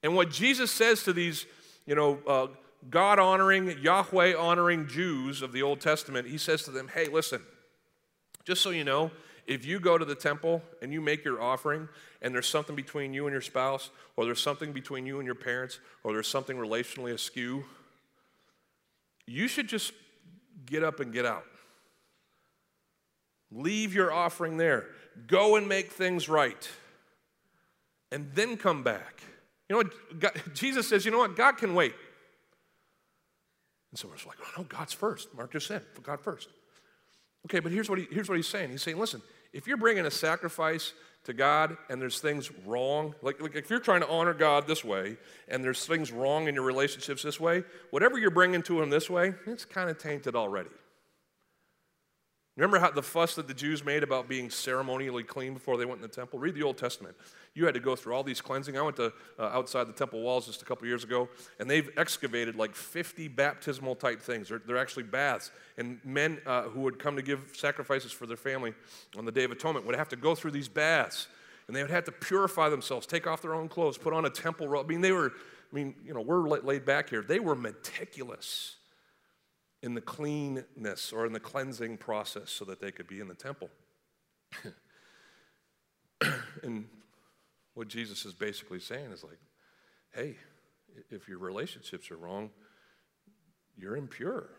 [0.03, 1.47] And what Jesus says to these,
[1.87, 2.47] you know, uh,
[2.91, 7.41] God honoring, Yahweh honoring Jews of the Old Testament, he says to them, hey, listen,
[8.45, 9.13] just so you know,
[9.47, 11.88] if you go to the temple and you make your offering
[12.20, 15.34] and there's something between you and your spouse, or there's something between you and your
[15.34, 17.64] parents, or there's something relationally askew,
[19.26, 19.93] you should just
[20.66, 21.45] get up and get out.
[23.51, 24.86] Leave your offering there.
[25.26, 26.70] Go and make things right.
[28.11, 29.22] And then come back.
[29.68, 30.20] You know what?
[30.20, 31.36] God, Jesus says, you know what?
[31.36, 31.95] God can wait.
[33.90, 35.34] And so we're like, oh, no, God's first.
[35.34, 36.49] Mark just said, God first.
[37.47, 38.70] Okay, but here's what, he, here's what he's saying.
[38.70, 39.20] He's saying, listen,
[39.53, 40.93] if you're bringing a sacrifice
[41.24, 44.84] to God and there's things wrong, like, like if you're trying to honor God this
[44.84, 45.16] way
[45.49, 49.11] and there's things wrong in your relationships this way, whatever you're bringing to Him this
[49.11, 50.70] way, it's kind of tainted already.
[52.57, 55.97] Remember how the fuss that the Jews made about being ceremonially clean before they went
[55.97, 56.39] in the temple?
[56.39, 57.17] Read the Old Testament.
[57.55, 58.77] You had to go through all these cleansing.
[58.77, 61.89] I went to uh, outside the temple walls just a couple years ago, and they've
[61.97, 64.51] excavated like 50 baptismal type things.
[64.51, 65.51] They're, they're actually baths.
[65.79, 68.75] And men uh, who would come to give sacrifices for their family
[69.17, 71.29] on the Day of Atonement would have to go through these baths,
[71.69, 74.31] and they would have to purify themselves, take off their own clothes, put on a
[74.31, 74.87] temple robe.
[74.87, 75.33] I mean, they were.
[75.73, 77.23] I mean, you know, we're laid back here.
[77.23, 78.77] They were meticulous
[79.83, 83.35] in the cleanness or in the cleansing process so that they could be in the
[83.35, 83.68] temple.
[86.62, 86.87] and
[87.74, 89.39] what Jesus is basically saying is like,
[90.14, 90.37] hey,
[91.11, 92.51] if your relationships are wrong,
[93.76, 94.51] you're impure.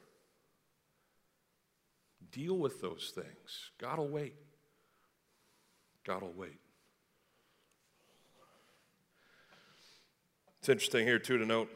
[2.32, 3.72] Deal with those things.
[3.80, 4.34] God will wait.
[6.04, 6.60] God will wait.
[10.60, 11.70] It's interesting here, too, to note,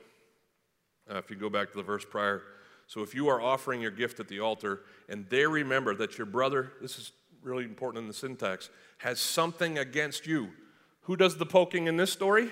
[1.09, 2.41] uh, if you go back to the verse prior,
[2.87, 6.25] so if you are offering your gift at the altar and they remember that your
[6.25, 7.11] brother, this is
[7.43, 8.69] really important in the syntax,
[8.99, 10.49] has something against you,
[11.01, 12.49] who does the poking in this story?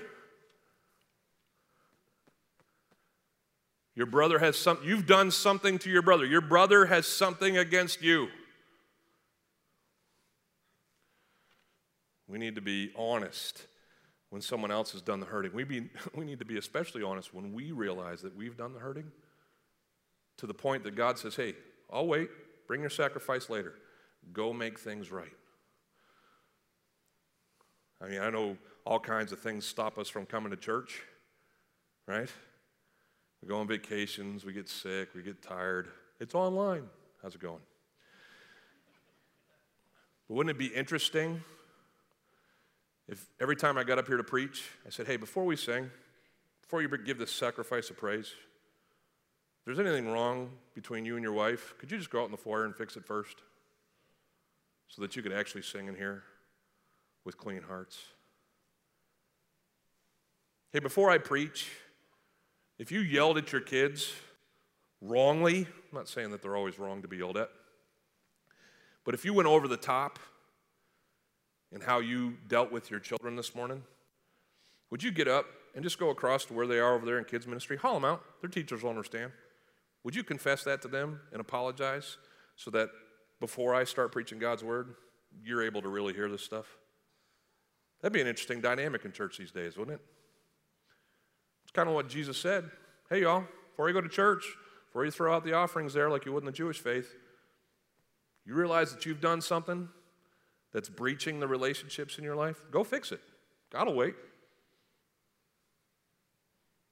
[3.95, 6.25] Your brother has some you've done something to your brother.
[6.25, 8.27] Your brother has something against you.
[12.27, 13.67] We need to be honest
[14.31, 15.53] when someone else has done the hurting.
[15.53, 18.79] We, be, we need to be especially honest when we realize that we've done the
[18.79, 19.11] hurting
[20.38, 21.55] to the point that God says, hey,
[21.91, 22.29] I'll wait,
[22.67, 23.73] bring your sacrifice later.
[24.33, 25.31] Go make things right.
[28.01, 31.01] I mean, I know all kinds of things stop us from coming to church,
[32.07, 32.29] right?
[33.41, 35.88] We go on vacations, we get sick, we get tired.
[36.19, 36.83] It's online.
[37.21, 37.61] How's it going?
[40.27, 41.43] But wouldn't it be interesting
[43.07, 45.89] if every time I got up here to preach, I said, hey, before we sing,
[46.61, 48.33] before you give this sacrifice of praise,
[49.66, 52.38] there's anything wrong between you and your wife, could you just go out in the
[52.38, 53.38] foyer and fix it first?
[54.88, 56.24] So that you could actually sing in here
[57.26, 57.97] with clean hearts.
[60.72, 61.72] Hey, before I preach,
[62.78, 64.13] if you yelled at your kids
[65.01, 67.49] wrongly, I'm not saying that they're always wrong to be yelled at,
[69.03, 70.20] but if you went over the top
[71.72, 73.84] in how you dealt with your children this morning,
[74.91, 77.26] would you get up and just go across to where they are over there in
[77.26, 77.78] kids' ministry?
[77.78, 78.24] Haul them out.
[78.41, 79.32] Their teachers will understand.
[80.05, 82.17] Would you confess that to them and apologize
[82.55, 82.89] so that
[83.39, 84.93] before I start preaching God's word,
[85.43, 86.77] you're able to really hear this stuff?
[88.01, 90.05] That'd be an interesting dynamic in church these days, wouldn't it?
[91.63, 92.69] It's kind of what Jesus said.
[93.09, 94.45] Hey, y'all, before you go to church,
[94.85, 97.15] before you throw out the offerings there like you would in the Jewish faith,
[98.45, 99.89] you realize that you've done something
[100.71, 102.57] that's breaching the relationships in your life?
[102.69, 103.21] Go fix it.
[103.71, 104.13] God will wait.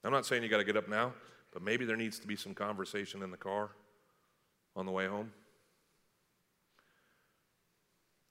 [0.04, 1.14] I'm not saying you got to get up now.
[1.54, 3.70] But maybe there needs to be some conversation in the car
[4.76, 5.32] on the way home.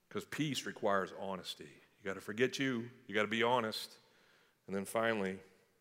[0.09, 1.69] Because peace requires honesty.
[2.03, 3.95] You got to forget you, you got to be honest.
[4.67, 5.37] And then finally,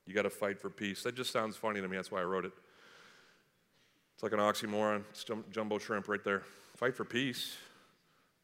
[0.06, 1.02] you got to fight for peace.
[1.02, 1.96] That just sounds funny to me.
[1.96, 2.52] That's why I wrote it.
[4.14, 5.02] It's like an oxymoron.
[5.50, 6.42] Jumbo shrimp right there.
[6.76, 7.56] Fight for peace.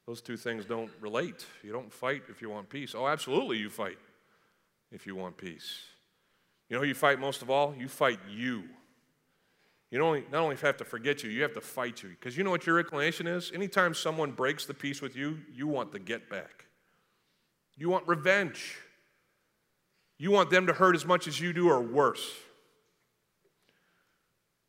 [0.07, 1.47] Those two things don't relate.
[1.63, 2.95] You don't fight if you want peace.
[2.95, 3.99] Oh, absolutely, you fight
[4.91, 5.83] if you want peace.
[6.69, 7.75] You know you fight most of all?
[7.77, 8.65] You fight you.
[9.91, 12.11] You don't only, not only have to forget you, you have to fight you.
[12.11, 13.51] Because you know what your inclination is?
[13.55, 16.67] Anytime someone breaks the peace with you, you want the get back.
[17.77, 18.77] You want revenge.
[20.19, 22.35] You want them to hurt as much as you do or worse.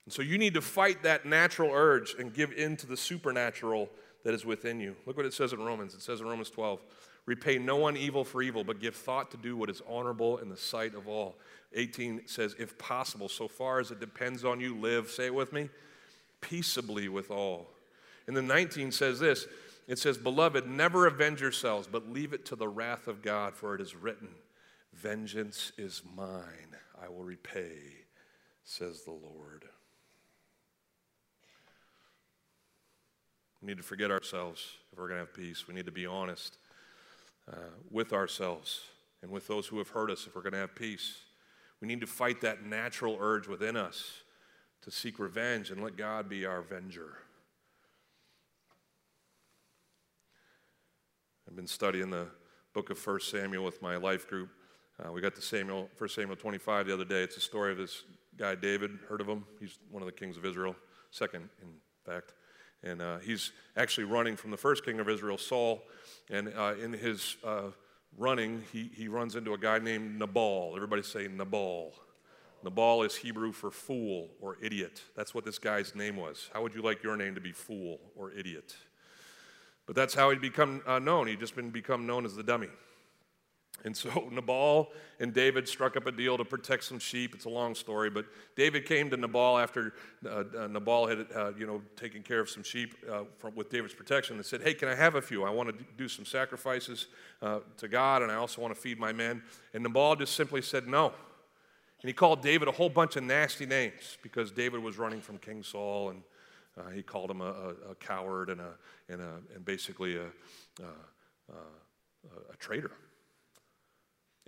[0.06, 3.90] And so you need to fight that natural urge and give in to the supernatural
[4.30, 4.96] that is within you.
[5.08, 5.96] Look what it says in Romans.
[5.96, 6.80] It says in Romans 12
[7.26, 10.50] Repay no one evil for evil, but give thought to do what is honorable in
[10.50, 11.36] the sight of all.
[11.74, 15.52] 18 says, if possible, so far as it depends on you, live, say it with
[15.52, 15.70] me,
[16.42, 17.72] peaceably with all.
[18.28, 19.48] And then 19 says this
[19.88, 23.74] it says, Beloved, never avenge yourselves, but leave it to the wrath of God, for
[23.74, 24.30] it is written,
[24.94, 27.80] Vengeance is mine, I will repay,
[28.64, 29.66] says the Lord.
[33.62, 35.68] We need to forget ourselves if we're going to have peace.
[35.68, 36.58] We need to be honest
[37.52, 37.56] uh,
[37.92, 38.82] with ourselves
[39.22, 41.18] and with those who have hurt us if we're going to have peace.
[41.82, 44.22] We need to fight that natural urge within us
[44.82, 47.18] to seek revenge and let God be our avenger.
[51.48, 52.28] I've been studying the
[52.74, 54.50] book of 1 Samuel with my life group.
[55.04, 57.24] Uh, we got to Samuel, 1 Samuel 25 the other day.
[57.24, 58.04] It's a story of this
[58.38, 59.00] guy, David.
[59.08, 59.46] Heard of him?
[59.60, 60.76] He's one of the kings of Israel,
[61.12, 61.70] second, in
[62.06, 62.34] fact.
[62.84, 65.84] And uh, he's actually running from the first king of Israel, Saul.
[66.30, 67.72] And uh, in his uh,
[68.18, 70.74] running, he, he runs into a guy named Nabal.
[70.76, 71.94] Everybody say Nabal.
[72.64, 75.02] Nabal is Hebrew for fool or idiot.
[75.16, 76.50] That's what this guy's name was.
[76.54, 78.76] How would you like your name to be fool or idiot?
[79.86, 81.28] But that's how he'd become uh, known.
[81.28, 82.70] He'd just been become known as the dummy.
[83.86, 87.34] And so Nabal and David struck up a deal to protect some sheep.
[87.36, 88.26] It's a long story, but
[88.56, 89.94] David came to Nabal after
[90.26, 93.70] uh, uh, Nabal had, uh, you know, taken care of some sheep uh, from, with
[93.70, 95.44] David's protection and said, "Hey, can I have a few?
[95.44, 97.08] I want to do some sacrifices
[97.42, 100.62] uh, to God, and I also want to feed my men." And Nabal just simply
[100.62, 101.08] said no.
[102.02, 105.38] And he called David a whole bunch of nasty names because David was running from
[105.38, 106.24] King Saul, and
[106.78, 108.72] uh, he called him a, a, a, coward and, a,
[109.10, 110.28] and, a, and basically a,
[111.52, 112.92] a traitor.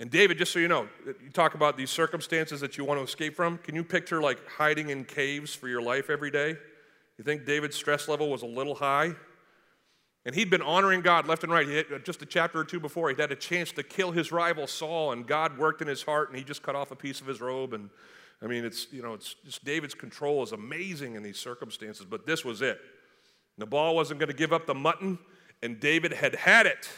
[0.01, 3.03] And David, just so you know, you talk about these circumstances that you want to
[3.03, 3.59] escape from.
[3.59, 6.55] Can you picture like hiding in caves for your life every day?
[7.19, 9.13] You think David's stress level was a little high?
[10.25, 11.67] And he'd been honoring God left and right.
[11.67, 14.11] He had, uh, just a chapter or two before, he'd had a chance to kill
[14.11, 16.95] his rival Saul, and God worked in his heart, and he just cut off a
[16.95, 17.73] piece of his robe.
[17.73, 17.91] And
[18.41, 22.07] I mean, it's you know, it's just David's control is amazing in these circumstances.
[22.09, 22.79] But this was it.
[23.59, 25.19] Nabal wasn't going to give up the mutton,
[25.61, 26.89] and David had had it.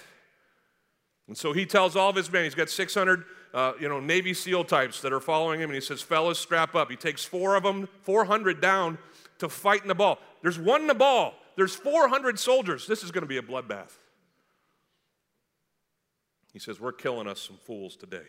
[1.28, 4.34] And so he tells all of his men, he's got 600 uh, you know, Navy
[4.34, 6.90] SEAL types that are following him, and he says, Fellas, strap up.
[6.90, 8.98] He takes four of them, 400 down
[9.38, 10.18] to fight Nabal.
[10.42, 12.88] There's one Nabal, there's 400 soldiers.
[12.88, 13.92] This is going to be a bloodbath.
[16.52, 18.26] He says, We're killing us some fools today.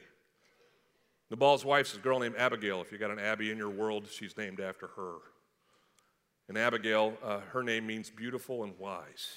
[1.31, 2.83] Nabal's wife's a girl named Abigail.
[2.83, 5.17] If you got an Abby in your world, she's named after her.
[6.49, 9.33] And Abigail, uh, her name means beautiful and wise.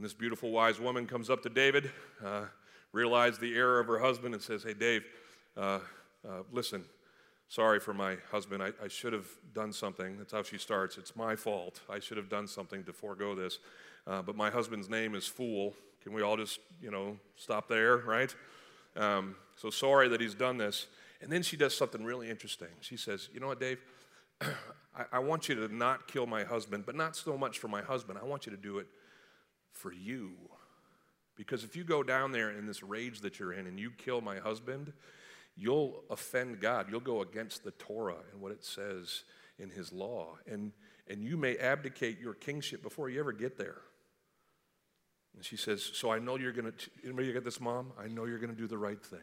[0.00, 1.90] And this beautiful, wise woman comes up to David,
[2.24, 2.44] uh,
[2.90, 5.04] realized the error of her husband, and says, Hey, Dave,
[5.58, 5.80] uh,
[6.26, 6.86] uh, listen,
[7.48, 8.62] sorry for my husband.
[8.62, 10.16] I, I, should have done something.
[10.16, 10.96] That's how she starts.
[10.96, 11.82] It's my fault.
[11.86, 13.58] I should have done something to forego this.
[14.06, 15.74] Uh, but my husband's name is Fool.
[16.02, 18.34] Can we all just, you know, stop there, right?
[18.96, 20.86] Um, so sorry that he's done this.
[21.20, 22.68] And then she does something really interesting.
[22.80, 23.80] She says, You know what, Dave?
[24.40, 27.82] I, I want you to not kill my husband, but not so much for my
[27.82, 28.18] husband.
[28.18, 28.86] I want you to do it
[29.72, 30.32] for you.
[31.36, 34.20] Because if you go down there in this rage that you're in and you kill
[34.20, 34.92] my husband,
[35.56, 36.86] you'll offend God.
[36.90, 39.24] You'll go against the Torah and what it says
[39.58, 40.36] in his law.
[40.46, 40.72] And,
[41.08, 43.78] and you may abdicate your kingship before you ever get there.
[45.34, 47.92] And she says, So I know you're going to, anybody get this, mom?
[47.98, 49.20] I know you're going to do the right thing.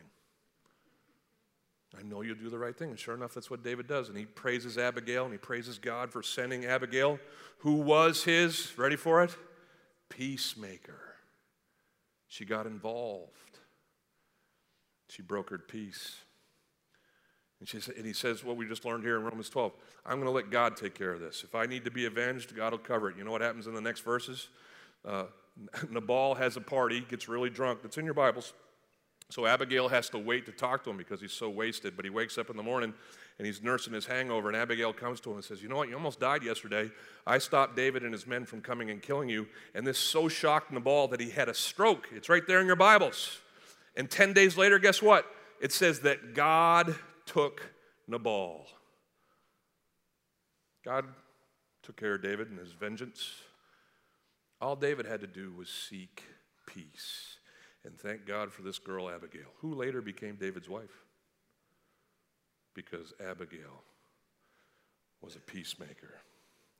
[1.97, 2.89] I know you'll do the right thing.
[2.89, 4.09] And sure enough, that's what David does.
[4.09, 7.19] And he praises Abigail and he praises God for sending Abigail,
[7.59, 9.35] who was his, ready for it?
[10.09, 11.15] Peacemaker.
[12.27, 13.59] She got involved.
[15.09, 16.17] She brokered peace.
[17.59, 19.71] And, she, and he says what we just learned here in Romans 12
[20.05, 21.43] I'm going to let God take care of this.
[21.43, 23.17] If I need to be avenged, God will cover it.
[23.17, 24.49] You know what happens in the next verses?
[25.05, 25.25] Uh,
[25.89, 27.81] Nabal has a party, gets really drunk.
[27.81, 28.53] That's in your Bibles.
[29.29, 31.95] So Abigail has to wait to talk to him because he's so wasted.
[31.95, 32.93] But he wakes up in the morning
[33.38, 34.47] and he's nursing his hangover.
[34.47, 35.89] And Abigail comes to him and says, You know what?
[35.89, 36.89] You almost died yesterday.
[37.25, 39.47] I stopped David and his men from coming and killing you.
[39.75, 42.07] And this so shocked Nabal that he had a stroke.
[42.13, 43.39] It's right there in your Bibles.
[43.95, 45.25] And 10 days later, guess what?
[45.61, 47.61] It says that God took
[48.07, 48.65] Nabal.
[50.83, 51.05] God
[51.83, 53.31] took care of David and his vengeance.
[54.61, 56.23] All David had to do was seek
[56.65, 57.38] peace.
[57.85, 61.03] And thank God for this girl, Abigail, who later became David's wife
[62.78, 63.84] because Abigail
[65.21, 66.13] was a peacemaker.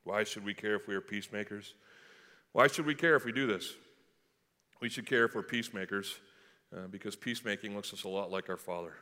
[0.04, 1.74] Why should we care if we are peacemakers?
[2.52, 3.74] Why should we care if we do this?
[4.80, 6.20] We should care if we're peacemakers
[6.74, 8.94] uh, because peacemaking looks us a lot like our Father.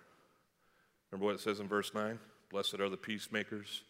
[1.12, 2.18] Remember what it says in verse 9?
[2.50, 3.82] Blessed are the peacemakers,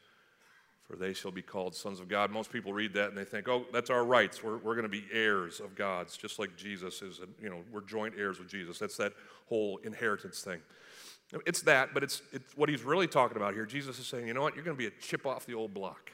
[0.82, 2.32] for they shall be called sons of God.
[2.32, 4.42] Most people read that and they think, oh, that's our rights.
[4.42, 7.20] We're, we're going to be heirs of God's, just like Jesus is.
[7.40, 8.80] You know, we're joint heirs with Jesus.
[8.80, 9.12] That's that
[9.48, 10.60] whole inheritance thing.
[11.44, 13.66] It's that, but it's, it's what he's really talking about here.
[13.66, 14.54] Jesus is saying, you know what?
[14.54, 16.12] You're going to be a chip off the old block.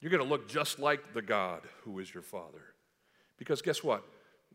[0.00, 2.62] You're going to look just like the God who is your Father.
[3.38, 4.04] Because guess what?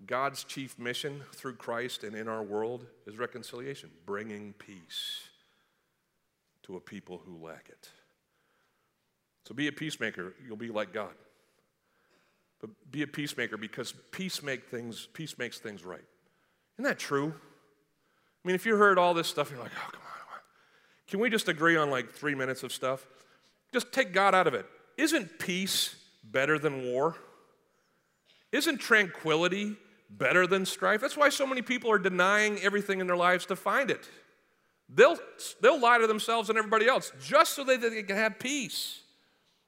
[0.05, 5.23] God's chief mission through Christ and in our world is reconciliation, bringing peace
[6.63, 7.89] to a people who lack it.
[9.47, 11.13] So be a peacemaker, you'll be like God.
[12.61, 16.03] But be a peacemaker because peace make things peace makes things right.
[16.75, 17.33] Isn't that true?
[18.43, 20.19] I mean, if you heard all this stuff, you're like, oh, come on.
[20.19, 20.39] come on.
[21.07, 23.05] Can we just agree on like three minutes of stuff?
[23.73, 24.65] Just take God out of it.
[24.97, 27.15] Isn't peace better than war?
[28.51, 29.75] Isn't tranquility
[30.09, 31.01] better than strife?
[31.01, 34.09] That's why so many people are denying everything in their lives to find it.
[34.89, 35.17] They'll,
[35.61, 39.01] they'll lie to themselves and everybody else just so that they can have peace.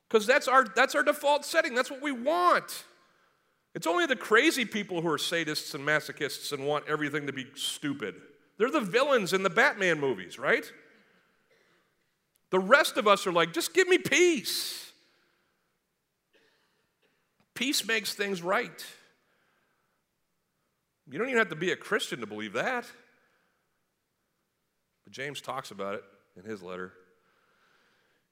[0.10, 1.76] Because that's our, that's our default setting.
[1.76, 2.86] That's what we want.
[3.74, 7.46] It's only the crazy people who are sadists and masochists and want everything to be
[7.56, 8.16] stupid.
[8.62, 10.72] They're the villains in the Batman movies, right?
[12.52, 14.92] The rest of us are like, just give me peace.
[17.56, 18.86] Peace makes things right.
[21.10, 22.86] You don't even have to be a Christian to believe that.
[25.06, 26.04] But James talks about it
[26.38, 26.94] in his letter.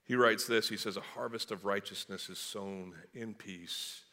[0.04, 4.04] He writes this He says, A harvest of righteousness is sown in peace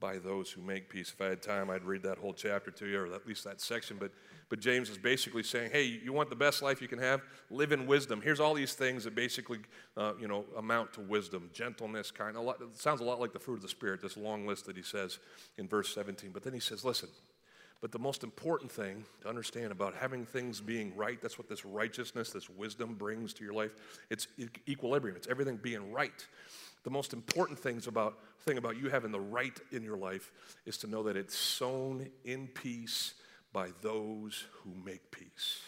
[0.00, 1.12] by those who make peace.
[1.12, 3.60] If I had time, I'd read that whole chapter to you, or at least that
[3.60, 3.96] section.
[3.98, 4.12] But,
[4.48, 7.22] but James is basically saying, hey, you want the best life you can have?
[7.50, 8.20] Live in wisdom.
[8.22, 9.58] Here's all these things that basically,
[9.96, 12.36] uh, you know, amount to wisdom, gentleness, kind.
[12.36, 14.66] A lot, it sounds a lot like the fruit of the Spirit, this long list
[14.66, 15.18] that he says
[15.56, 16.30] in verse 17.
[16.32, 17.08] But then he says, listen,
[17.80, 21.64] but the most important thing to understand about having things being right, that's what this
[21.64, 23.70] righteousness, this wisdom brings to your life.
[24.10, 24.26] It's
[24.68, 26.26] equilibrium, it's everything being right.
[26.88, 28.16] The most important things about,
[28.46, 30.32] thing about you having the right in your life
[30.64, 33.12] is to know that it's sown in peace
[33.52, 35.60] by those who make peace.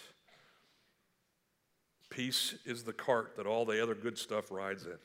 [2.08, 4.96] Peace is the cart that all the other good stuff rides in.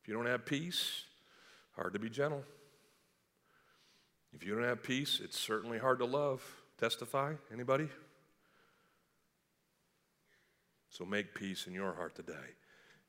[0.00, 1.02] If you don't have peace,
[1.74, 2.42] hard to be gentle.
[4.32, 6.42] If you don't have peace, it's certainly hard to love.
[6.80, 7.34] Testify?
[7.52, 7.90] Anybody?
[10.88, 12.54] So make peace in your heart today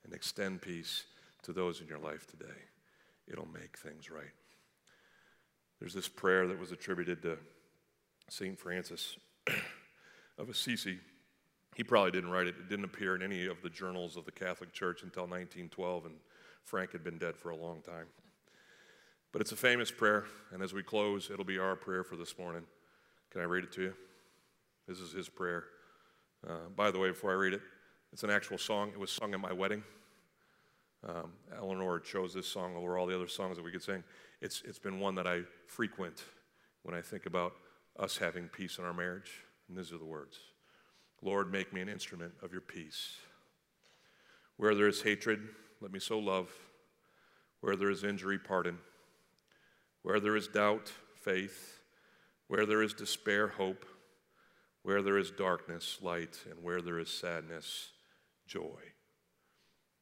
[0.03, 1.05] and extend peace
[1.47, 2.59] to those in your life today.
[3.25, 4.33] It'll make things right.
[5.79, 7.37] There's this prayer that was attributed to
[8.29, 8.59] St.
[8.59, 9.15] Francis
[10.37, 10.99] of Assisi.
[11.75, 12.55] He probably didn't write it.
[12.59, 16.15] It didn't appear in any of the journals of the Catholic Church until 1912, and
[16.65, 18.07] Frank had been dead for a long time.
[19.31, 22.37] But it's a famous prayer, and as we close, it'll be our prayer for this
[22.37, 22.63] morning.
[23.31, 23.93] Can I read it to you?
[24.85, 25.63] This is his prayer.
[26.45, 27.61] Uh, by the way, before I read it,
[28.11, 28.89] it's an actual song.
[28.89, 29.83] It was sung at my wedding.
[31.05, 34.03] Um, Eleanor chose this song over all the other songs that we could sing.
[34.41, 36.23] It's, it's been one that I frequent
[36.83, 37.53] when I think about
[37.99, 39.43] us having peace in our marriage.
[39.67, 40.37] And these are the words
[41.21, 43.17] Lord, make me an instrument of your peace.
[44.57, 45.39] Where there is hatred,
[45.81, 46.51] let me sow love.
[47.61, 48.77] Where there is injury, pardon.
[50.03, 50.91] Where there is doubt,
[51.21, 51.79] faith.
[52.47, 53.85] Where there is despair, hope.
[54.83, 56.37] Where there is darkness, light.
[56.49, 57.91] And where there is sadness,
[58.47, 58.93] joy.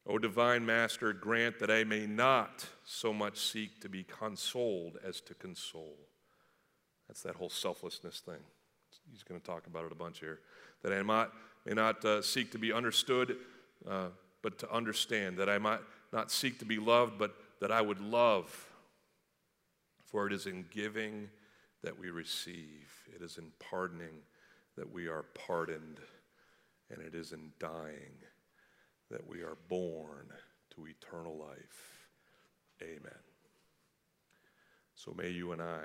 [0.08, 5.20] O divine Master, grant that I may not so much seek to be consoled as
[5.22, 5.98] to console.
[7.08, 8.40] That's that whole selflessness thing.
[9.10, 10.40] He's going to talk about it a bunch here.
[10.82, 11.28] That I might,
[11.64, 13.36] may not uh, seek to be understood,
[13.88, 14.08] uh,
[14.42, 15.38] but to understand.
[15.38, 15.80] That I might
[16.12, 18.66] not seek to be loved, but that I would love
[20.04, 21.28] for it is in giving
[21.82, 24.22] that we receive, it is in pardoning
[24.76, 25.98] that we are pardoned,
[26.90, 28.14] and it is in dying
[29.10, 30.26] that we are born
[30.74, 32.08] to eternal life.
[32.82, 33.22] Amen.
[34.94, 35.82] So may you and I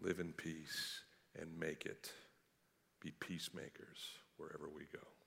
[0.00, 1.02] live in peace
[1.38, 2.12] and make it,
[3.00, 3.98] be peacemakers
[4.36, 5.17] wherever we go.